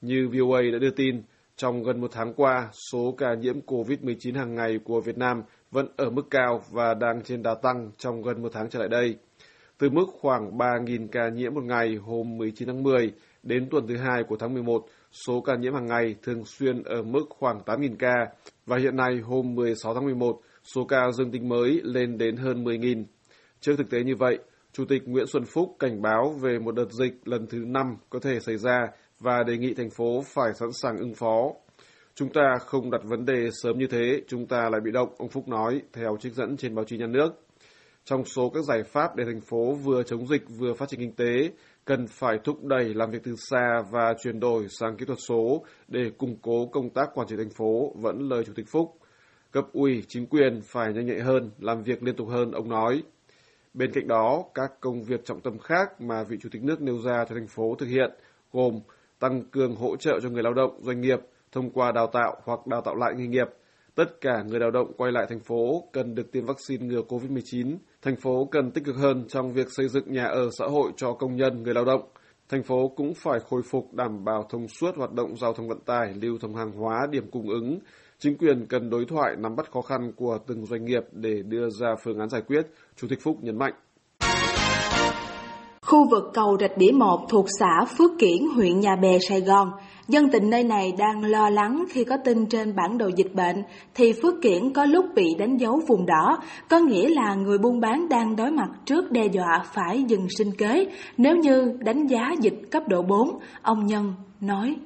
Như 0.00 0.28
VOA 0.28 0.60
đã 0.72 0.78
đưa 0.78 0.90
tin, 0.90 1.22
trong 1.56 1.82
gần 1.82 2.00
một 2.00 2.10
tháng 2.12 2.34
qua, 2.34 2.68
số 2.92 3.14
ca 3.18 3.34
nhiễm 3.34 3.60
COVID-19 3.60 4.38
hàng 4.38 4.54
ngày 4.54 4.78
của 4.84 5.00
Việt 5.00 5.18
Nam 5.18 5.42
vẫn 5.70 5.86
ở 5.96 6.10
mức 6.10 6.22
cao 6.30 6.62
và 6.70 6.94
đang 6.94 7.22
trên 7.22 7.42
đà 7.42 7.54
tăng 7.54 7.90
trong 7.98 8.22
gần 8.22 8.42
một 8.42 8.48
tháng 8.52 8.70
trở 8.70 8.78
lại 8.78 8.88
đây. 8.88 9.16
Từ 9.78 9.90
mức 9.90 10.06
khoảng 10.20 10.58
3.000 10.58 11.08
ca 11.12 11.28
nhiễm 11.28 11.54
một 11.54 11.64
ngày 11.64 11.96
hôm 11.96 12.36
19 12.36 12.68
tháng 12.68 12.82
10 12.82 13.12
đến 13.42 13.68
tuần 13.70 13.86
thứ 13.86 13.96
hai 13.96 14.22
của 14.28 14.36
tháng 14.36 14.54
11, 14.54 14.86
số 15.26 15.40
ca 15.40 15.56
nhiễm 15.56 15.74
hàng 15.74 15.86
ngày 15.86 16.14
thường 16.22 16.44
xuyên 16.44 16.82
ở 16.82 17.02
mức 17.02 17.24
khoảng 17.28 17.60
8.000 17.66 17.96
ca 17.98 18.14
và 18.66 18.78
hiện 18.78 18.96
nay 18.96 19.18
hôm 19.24 19.54
16 19.54 19.94
tháng 19.94 20.04
11, 20.04 20.40
số 20.62 20.84
ca 20.84 21.10
dương 21.12 21.30
tính 21.30 21.48
mới 21.48 21.80
lên 21.84 22.18
đến 22.18 22.36
hơn 22.36 22.64
10.000. 22.64 23.04
Trước 23.60 23.76
thực 23.78 23.90
tế 23.90 24.02
như 24.02 24.16
vậy, 24.16 24.38
Chủ 24.72 24.84
tịch 24.84 25.02
Nguyễn 25.06 25.26
Xuân 25.26 25.44
Phúc 25.44 25.76
cảnh 25.78 26.02
báo 26.02 26.34
về 26.42 26.58
một 26.58 26.74
đợt 26.74 26.90
dịch 26.90 27.14
lần 27.24 27.46
thứ 27.46 27.58
năm 27.58 27.96
có 28.10 28.18
thể 28.18 28.40
xảy 28.40 28.56
ra 28.56 28.86
và 29.20 29.42
đề 29.42 29.56
nghị 29.56 29.74
thành 29.74 29.90
phố 29.90 30.22
phải 30.26 30.52
sẵn 30.54 30.68
sàng 30.72 30.98
ứng 30.98 31.14
phó. 31.14 31.52
Chúng 32.14 32.28
ta 32.32 32.58
không 32.60 32.90
đặt 32.90 33.00
vấn 33.04 33.24
đề 33.24 33.48
sớm 33.62 33.78
như 33.78 33.86
thế, 33.86 34.22
chúng 34.28 34.46
ta 34.46 34.68
lại 34.70 34.80
bị 34.84 34.90
động, 34.90 35.08
ông 35.18 35.28
Phúc 35.28 35.48
nói, 35.48 35.82
theo 35.92 36.16
trích 36.20 36.34
dẫn 36.34 36.56
trên 36.56 36.74
báo 36.74 36.84
chí 36.84 36.98
nhà 36.98 37.06
nước. 37.06 37.28
Trong 38.04 38.24
số 38.24 38.50
các 38.54 38.64
giải 38.64 38.82
pháp 38.82 39.16
để 39.16 39.24
thành 39.24 39.40
phố 39.40 39.74
vừa 39.74 40.02
chống 40.02 40.26
dịch 40.26 40.42
vừa 40.58 40.74
phát 40.74 40.88
triển 40.88 41.00
kinh 41.00 41.14
tế, 41.14 41.50
cần 41.84 42.06
phải 42.06 42.38
thúc 42.44 42.64
đẩy 42.64 42.94
làm 42.94 43.10
việc 43.10 43.18
từ 43.24 43.34
xa 43.50 43.82
và 43.90 44.14
chuyển 44.22 44.40
đổi 44.40 44.66
sang 44.68 44.96
kỹ 44.96 45.04
thuật 45.04 45.18
số 45.28 45.64
để 45.88 46.10
củng 46.18 46.36
cố 46.42 46.66
công 46.66 46.90
tác 46.90 47.08
quản 47.14 47.28
trị 47.28 47.36
thành 47.36 47.50
phố, 47.50 47.92
vẫn 47.96 48.28
lời 48.28 48.44
Chủ 48.44 48.52
tịch 48.56 48.66
Phúc. 48.68 48.96
Cấp 49.50 49.64
ủy, 49.72 50.04
chính 50.08 50.26
quyền 50.26 50.60
phải 50.64 50.92
nhanh 50.92 51.06
nhạy 51.06 51.20
hơn, 51.20 51.50
làm 51.58 51.82
việc 51.82 52.02
liên 52.02 52.16
tục 52.16 52.28
hơn, 52.28 52.52
ông 52.52 52.68
nói. 52.68 53.02
Bên 53.74 53.90
cạnh 53.92 54.08
đó, 54.08 54.44
các 54.54 54.70
công 54.80 55.02
việc 55.02 55.24
trọng 55.24 55.40
tâm 55.40 55.58
khác 55.58 56.00
mà 56.00 56.24
vị 56.24 56.36
Chủ 56.42 56.48
tịch 56.52 56.62
nước 56.62 56.80
nêu 56.80 56.98
ra 56.98 57.24
cho 57.28 57.34
thành 57.34 57.46
phố 57.46 57.74
thực 57.78 57.86
hiện 57.86 58.10
gồm 58.52 58.80
tăng 59.18 59.42
cường 59.50 59.74
hỗ 59.74 59.96
trợ 59.96 60.20
cho 60.22 60.28
người 60.28 60.42
lao 60.42 60.54
động, 60.54 60.80
doanh 60.82 61.00
nghiệp 61.00 61.18
thông 61.52 61.70
qua 61.70 61.92
đào 61.92 62.06
tạo 62.06 62.36
hoặc 62.44 62.66
đào 62.66 62.80
tạo 62.80 62.94
lại 62.96 63.12
nghề 63.16 63.26
nghiệp. 63.26 63.46
Tất 63.94 64.20
cả 64.20 64.42
người 64.42 64.60
lao 64.60 64.70
động 64.70 64.92
quay 64.96 65.12
lại 65.12 65.26
thành 65.28 65.40
phố 65.40 65.88
cần 65.92 66.14
được 66.14 66.32
tiêm 66.32 66.46
vaccine 66.46 66.86
ngừa 66.86 67.02
COVID-19, 67.08 67.76
thành 68.02 68.16
phố 68.16 68.48
cần 68.50 68.70
tích 68.70 68.84
cực 68.84 68.96
hơn 68.96 69.24
trong 69.28 69.52
việc 69.52 69.66
xây 69.70 69.88
dựng 69.88 70.12
nhà 70.12 70.24
ở 70.24 70.48
xã 70.58 70.66
hội 70.66 70.92
cho 70.96 71.12
công 71.12 71.36
nhân, 71.36 71.62
người 71.62 71.74
lao 71.74 71.84
động. 71.84 72.02
Thành 72.48 72.62
phố 72.62 72.88
cũng 72.96 73.14
phải 73.14 73.40
khôi 73.40 73.62
phục 73.70 73.94
đảm 73.94 74.24
bảo 74.24 74.46
thông 74.50 74.68
suốt 74.68 74.96
hoạt 74.96 75.12
động 75.12 75.36
giao 75.36 75.52
thông 75.52 75.68
vận 75.68 75.80
tải, 75.80 76.14
lưu 76.22 76.38
thông 76.40 76.56
hàng 76.56 76.72
hóa, 76.72 77.06
điểm 77.10 77.30
cung 77.30 77.48
ứng. 77.48 77.78
Chính 78.18 78.36
quyền 78.38 78.66
cần 78.66 78.90
đối 78.90 79.04
thoại 79.04 79.36
nắm 79.38 79.56
bắt 79.56 79.70
khó 79.70 79.82
khăn 79.82 80.12
của 80.16 80.38
từng 80.46 80.66
doanh 80.66 80.84
nghiệp 80.84 81.02
để 81.12 81.42
đưa 81.42 81.70
ra 81.70 81.94
phương 82.04 82.18
án 82.18 82.28
giải 82.28 82.42
quyết, 82.42 82.66
Chủ 82.96 83.08
tịch 83.10 83.18
Phúc 83.22 83.36
nhấn 83.40 83.58
mạnh 83.58 83.74
khu 85.92 86.08
vực 86.08 86.30
cầu 86.34 86.56
Rạch 86.60 86.76
Đĩa 86.76 86.90
1 86.92 87.26
thuộc 87.30 87.46
xã 87.60 87.84
Phước 87.98 88.10
Kiển, 88.18 88.48
huyện 88.54 88.80
Nhà 88.80 88.96
Bè, 88.96 89.18
Sài 89.28 89.40
Gòn. 89.40 89.70
Dân 90.08 90.28
tình 90.32 90.50
nơi 90.50 90.64
này 90.64 90.92
đang 90.98 91.24
lo 91.24 91.50
lắng 91.50 91.84
khi 91.90 92.04
có 92.04 92.16
tin 92.24 92.46
trên 92.46 92.76
bản 92.76 92.98
đồ 92.98 93.10
dịch 93.16 93.32
bệnh 93.34 93.62
thì 93.94 94.12
Phước 94.22 94.34
Kiển 94.42 94.72
có 94.72 94.84
lúc 94.84 95.06
bị 95.14 95.24
đánh 95.38 95.56
dấu 95.56 95.80
vùng 95.88 96.06
đỏ, 96.06 96.38
có 96.68 96.78
nghĩa 96.78 97.08
là 97.08 97.34
người 97.34 97.58
buôn 97.58 97.80
bán 97.80 98.08
đang 98.08 98.36
đối 98.36 98.50
mặt 98.50 98.68
trước 98.84 99.12
đe 99.12 99.26
dọa 99.26 99.64
phải 99.74 100.02
dừng 100.02 100.26
sinh 100.38 100.52
kế 100.58 100.86
nếu 101.16 101.36
như 101.36 101.76
đánh 101.80 102.06
giá 102.06 102.34
dịch 102.40 102.60
cấp 102.70 102.82
độ 102.88 103.02
4, 103.02 103.28
ông 103.62 103.86
Nhân 103.86 104.14
nói. 104.40 104.76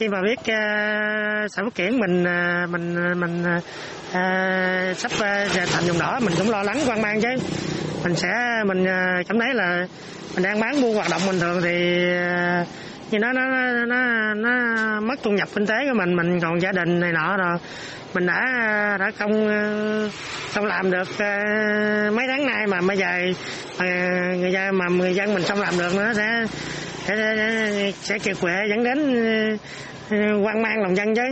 Khi 0.00 0.08
mà 0.08 0.18
biết 0.26 0.38
uh, 0.38 1.50
xã 1.50 1.62
Phước 1.64 1.74
Kiển 1.74 2.00
mình 2.00 2.22
uh, 2.22 2.70
mình 2.70 2.96
ờ, 2.96 3.14
mình 3.14 3.42
uh, 3.42 4.96
sắp 4.96 5.12
uh, 5.14 5.68
thành 5.72 5.84
vùng 5.88 5.98
đỏ 5.98 6.20
mình 6.22 6.34
cũng 6.38 6.50
lo 6.50 6.62
lắng 6.62 6.78
quan 6.86 7.02
mang 7.02 7.20
chứ 7.20 7.28
mình 8.06 8.16
sẽ 8.16 8.62
mình 8.66 8.84
à, 8.84 9.22
cảm 9.28 9.38
thấy 9.38 9.54
là 9.54 9.86
mình 10.34 10.42
đang 10.42 10.60
bán 10.60 10.82
buôn 10.82 10.94
hoạt 10.94 11.10
động 11.10 11.20
bình 11.26 11.40
thường 11.40 11.60
thì 11.62 12.04
à, 12.16 12.64
như 13.10 13.18
nó 13.18 13.32
nó 13.32 13.42
nó 13.86 14.34
nó 14.34 14.50
mất 15.00 15.22
thu 15.22 15.30
nhập 15.30 15.48
kinh 15.54 15.66
tế 15.66 15.74
của 15.88 15.98
mình 15.98 16.16
mình 16.16 16.40
còn 16.40 16.60
gia 16.60 16.72
đình 16.72 17.00
này 17.00 17.12
nọ 17.12 17.36
rồi. 17.36 17.58
Mình 18.14 18.26
đã 18.26 18.44
à, 18.58 18.96
đã 18.98 19.10
không 19.18 19.48
không 20.54 20.64
làm 20.64 20.90
được 20.90 21.08
mấy 22.16 22.26
tháng 22.28 22.46
nay 22.46 22.66
mà 22.66 22.80
bây 22.88 22.96
giờ 22.96 23.06
người 24.36 24.52
dân 24.52 24.78
mà 24.78 24.88
người 24.88 25.14
dân 25.14 25.34
mình 25.34 25.42
không 25.48 25.60
làm 25.60 25.78
được 25.78 25.94
nữa 25.94 26.12
sẽ 26.16 26.46
sẽ, 27.06 27.92
sẽ 27.92 28.18
kiệt 28.18 28.36
quệ 28.40 28.54
dẫn 28.70 28.84
đến 28.84 28.98
quan 30.44 30.62
mang 30.62 30.82
lòng 30.82 30.96
dân 30.96 31.14
chứ. 31.14 31.22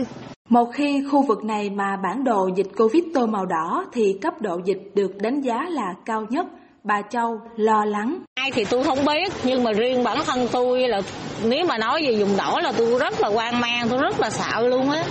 Một 0.49 0.71
khi 0.73 1.03
khu 1.11 1.21
vực 1.21 1.43
này 1.43 1.69
mà 1.69 1.97
bản 2.03 2.23
đồ 2.23 2.49
dịch 2.55 2.67
Covid 2.77 3.03
tô 3.13 3.25
màu 3.25 3.45
đỏ 3.45 3.85
thì 3.93 4.17
cấp 4.21 4.33
độ 4.41 4.59
dịch 4.65 4.81
được 4.95 5.11
đánh 5.21 5.41
giá 5.41 5.65
là 5.69 5.93
cao 6.05 6.25
nhất. 6.29 6.45
Bà 6.87 7.01
Châu 7.09 7.39
lo 7.55 7.85
lắng. 7.85 8.19
Ai 8.35 8.51
thì 8.51 8.65
tôi 8.65 8.83
không 8.83 9.05
biết, 9.05 9.33
nhưng 9.43 9.63
mà 9.63 9.71
riêng 9.71 10.03
bản 10.03 10.17
thân 10.25 10.47
tôi 10.51 10.87
là 10.87 11.01
nếu 11.43 11.65
mà 11.65 11.77
nói 11.77 12.01
về 12.05 12.11
dùng 12.11 12.37
đỏ 12.37 12.59
là 12.63 12.71
tôi 12.77 12.99
rất 12.99 13.21
là 13.21 13.27
hoang 13.27 13.59
mang, 13.59 13.89
tôi 13.89 13.99
rất 13.99 14.19
là 14.19 14.29
sợ 14.29 14.67
luôn 14.67 14.91
á. 14.91 15.03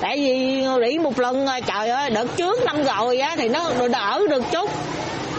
Tại 0.00 0.16
vì 0.16 0.64
rỉ 0.84 0.98
một 0.98 1.18
lần 1.18 1.46
trời 1.66 1.88
ơi, 1.88 2.10
đợt 2.10 2.26
trước 2.36 2.64
năm 2.64 2.82
rồi 2.82 3.18
á 3.18 3.36
thì 3.36 3.48
nó 3.48 3.88
đỡ 3.88 4.20
được 4.30 4.42
chút. 4.52 4.70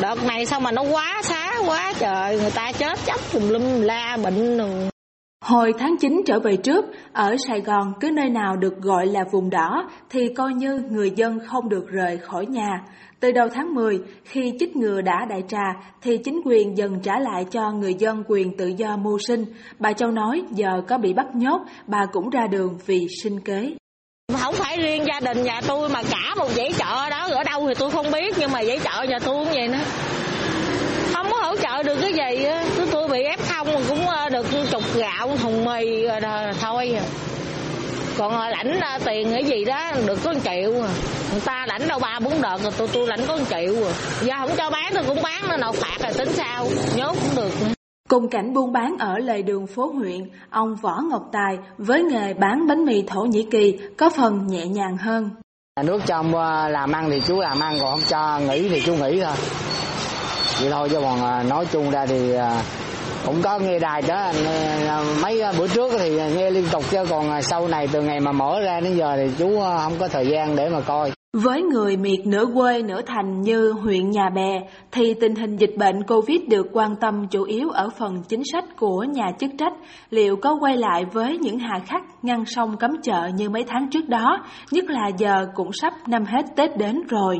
Đợt 0.01 0.24
này 0.24 0.45
sao 0.45 0.60
mà 0.60 0.72
nó 0.72 0.81
quá 0.81 1.22
xá 1.24 1.53
quá 1.65 1.93
trời, 2.00 2.39
người 2.39 2.51
ta 2.51 2.72
chết 2.72 3.00
chóc 3.05 3.33
tùm 3.33 3.50
lum 3.50 3.81
la 3.81 4.17
bệnh 4.24 4.57
rồi. 4.57 4.89
Hồi 5.44 5.74
tháng 5.80 5.98
9 5.98 6.22
trở 6.26 6.40
về 6.40 6.58
trước, 6.58 6.86
ở 7.14 7.36
Sài 7.48 7.62
Gòn 7.62 7.94
cứ 8.00 8.10
nơi 8.12 8.30
nào 8.30 8.56
được 8.56 8.78
gọi 8.82 9.08
là 9.08 9.24
vùng 9.32 9.50
đỏ 9.50 9.90
thì 10.10 10.34
coi 10.38 10.54
như 10.54 10.84
người 10.90 11.12
dân 11.16 11.40
không 11.48 11.70
được 11.70 11.88
rời 11.88 12.18
khỏi 12.18 12.46
nhà. 12.46 12.84
Từ 13.20 13.32
đầu 13.32 13.48
tháng 13.54 13.76
10, 13.76 14.00
khi 14.24 14.54
chích 14.60 14.76
ngừa 14.76 15.02
đã 15.02 15.26
đại 15.30 15.44
trà 15.48 15.74
thì 16.02 16.18
chính 16.18 16.42
quyền 16.46 16.78
dần 16.78 17.00
trả 17.04 17.20
lại 17.20 17.46
cho 17.52 17.72
người 17.72 17.94
dân 17.94 18.24
quyền 18.28 18.58
tự 18.58 18.68
do 18.68 18.98
mưu 18.98 19.18
sinh. 19.28 19.46
Bà 19.80 19.94
Châu 19.94 20.12
nói 20.12 20.44
giờ 20.52 20.82
có 20.88 20.98
bị 20.98 21.14
bắt 21.14 21.36
nhốt, 21.36 21.62
bà 21.88 22.06
cũng 22.12 22.30
ra 22.30 22.48
đường 22.48 22.78
vì 22.86 23.08
sinh 23.24 23.40
kế. 23.40 23.76
Không 24.40 24.56
phải 24.56 24.78
riêng 24.78 25.06
gia 25.06 25.34
đình 25.34 25.44
nhà 25.44 25.62
tôi 25.68 25.90
mà 25.90 26.04
cả 26.04 26.36
một 26.38 26.50
dãy 26.50 26.74
chợ 26.78 27.10
đó 27.10 27.28
ở 27.32 27.44
đâu 27.44 27.68
thì 27.68 27.74
tôi 27.80 27.92
không 27.92 28.12
biết 28.12 28.36
nhưng 28.40 28.52
mà 28.52 28.64
dãy 28.64 28.80
chợ 28.84 29.04
nhà 29.10 29.20
tôi 29.20 29.46
cũng 29.46 29.54
vậy 29.54 29.68
nữa. 29.68 29.84
Không 31.14 31.28
có 31.32 31.38
hỗ 31.38 31.56
trợ 31.56 31.84
được 31.84 31.98
cái 32.02 32.14
gì 32.14 32.44
á, 32.44 32.66
tôi, 32.78 32.88
tôi 32.92 33.08
bị 33.08 33.24
ép 33.24 33.40
không 33.50 33.68
cũng 33.90 34.08
ờ, 34.08 34.30
được 34.30 34.46
gạo 35.27 35.38
thùng 35.38 35.65
mì 35.65 36.08
rồi 36.08 36.22
thôi 36.62 36.98
còn 38.18 38.50
lãnh 38.50 38.80
tiền 39.06 39.32
cái 39.32 39.44
gì 39.44 39.65
đó 39.65 39.92
được 40.06 40.20
có 40.24 40.34
1 40.34 40.39
triệu 40.44 40.72
à. 40.72 40.89
người 41.32 41.42
ta 41.46 41.65
lãnh 41.68 41.88
đâu 41.88 42.00
ba 42.00 42.20
bốn 42.20 42.42
đợt 42.42 42.58
rồi 42.63 42.72
tôi 42.77 42.88
tôi 42.94 43.08
lãnh 43.08 43.20
có 43.27 43.38
1 43.38 43.44
triệu 43.50 43.75
à. 43.88 43.94
giờ 44.22 44.34
không 44.39 44.58
cho 44.58 44.70
bán 44.70 44.92
tôi 44.94 45.03
cũng 45.08 45.22
bán 45.24 45.42
nó 45.50 45.58
nào 45.58 45.72
phạt 45.72 45.98
là 46.00 46.13
tính 46.18 46.30
sao 46.34 46.68
nhốt 46.96 47.15
cũng 47.22 47.36
được 47.36 47.51
Cùng 48.10 48.30
cảnh 48.30 48.53
buôn 48.53 48.74
bán 48.74 48.96
ở 49.00 49.18
lề 49.18 49.42
đường 49.42 49.68
phố 49.68 49.92
huyện, 49.96 50.30
ông 50.50 50.75
Võ 50.75 51.01
Ngọc 51.10 51.30
Tài 51.32 51.58
với 51.77 52.03
nghề 52.03 52.34
bán 52.34 52.68
bánh 52.68 52.86
mì 52.86 53.03
Thổ 53.08 53.22
Nhĩ 53.22 53.48
Kỳ 53.51 53.77
có 53.98 54.10
phần 54.10 54.48
nhẹ 54.48 54.65
nhàng 54.65 54.98
hơn. 54.98 55.30
Nước 55.84 56.01
cho 56.08 56.24
làm 56.70 56.92
ăn 56.92 57.10
thì 57.12 57.22
chú 57.27 57.39
làm 57.39 57.60
ăn, 57.60 57.77
còn 57.82 57.92
không 57.92 58.10
cho 58.10 58.39
nghỉ 58.39 58.70
thì 58.70 58.82
chú 58.86 58.96
nghỉ 58.96 59.22
thôi. 59.22 59.36
Vậy 60.62 60.72
thôi 60.72 60.89
chứ 60.89 60.98
còn 61.01 61.24
à, 61.24 61.44
nói 61.44 61.65
chung 61.72 61.92
ra 61.92 62.06
thì 62.06 62.34
à, 62.34 62.63
cũng 63.25 63.42
có 63.42 63.60
nghe 63.60 63.80
đài 63.80 64.01
đó 64.01 64.32
à, 64.86 65.03
mấy 65.22 65.42
à, 65.42 65.53
bữa 65.58 65.68
trước 65.68 65.92
thì 66.00 66.10
nghe 66.36 66.51
liên 66.51 66.65
tục 66.72 66.84
chứ 66.92 67.06
còn 67.10 67.32
à, 67.32 67.42
sau 67.42 67.68
này 67.68 67.88
từ 67.92 68.01
ngày 68.01 68.20
mà 68.20 68.31
mở 68.31 68.59
ra 68.62 68.79
đến 68.79 68.96
giờ 68.98 69.14
thì 69.18 69.31
chú 69.38 69.59
không 69.77 69.94
có 70.00 70.07
thời 70.07 70.27
gian 70.27 70.55
để 70.55 70.70
mà 70.70 70.81
coi 70.81 71.12
với 71.38 71.62
người 71.62 71.98
miệt 71.98 72.20
nửa 72.25 72.46
quê 72.53 72.81
nửa 72.81 73.01
thành 73.01 73.42
như 73.42 73.72
huyện 73.72 74.12
Nhà 74.12 74.29
Bè 74.36 74.59
thì 74.92 75.14
tình 75.14 75.36
hình 75.36 75.57
dịch 75.57 75.74
bệnh 75.77 76.03
Covid 76.03 76.42
được 76.48 76.68
quan 76.74 76.96
tâm 76.96 77.27
chủ 77.27 77.44
yếu 77.44 77.70
ở 77.70 77.90
phần 77.98 78.24
chính 78.27 78.42
sách 78.51 78.66
của 78.77 79.03
nhà 79.03 79.31
chức 79.40 79.51
trách. 79.59 79.74
Liệu 80.09 80.36
có 80.36 80.57
quay 80.59 80.77
lại 80.77 81.05
với 81.14 81.38
những 81.38 81.59
hà 81.59 81.79
khắc 81.79 82.01
ngăn 82.22 82.46
sông 82.46 82.77
cấm 82.77 82.92
chợ 83.03 83.29
như 83.36 83.50
mấy 83.50 83.64
tháng 83.68 83.90
trước 83.90 84.09
đó, 84.09 84.44
nhất 84.72 84.86
là 84.88 85.07
giờ 85.18 85.46
cũng 85.55 85.70
sắp 85.74 85.94
năm 86.07 86.25
hết 86.25 86.46
Tết 86.55 86.77
đến 86.77 87.01
rồi. 87.07 87.40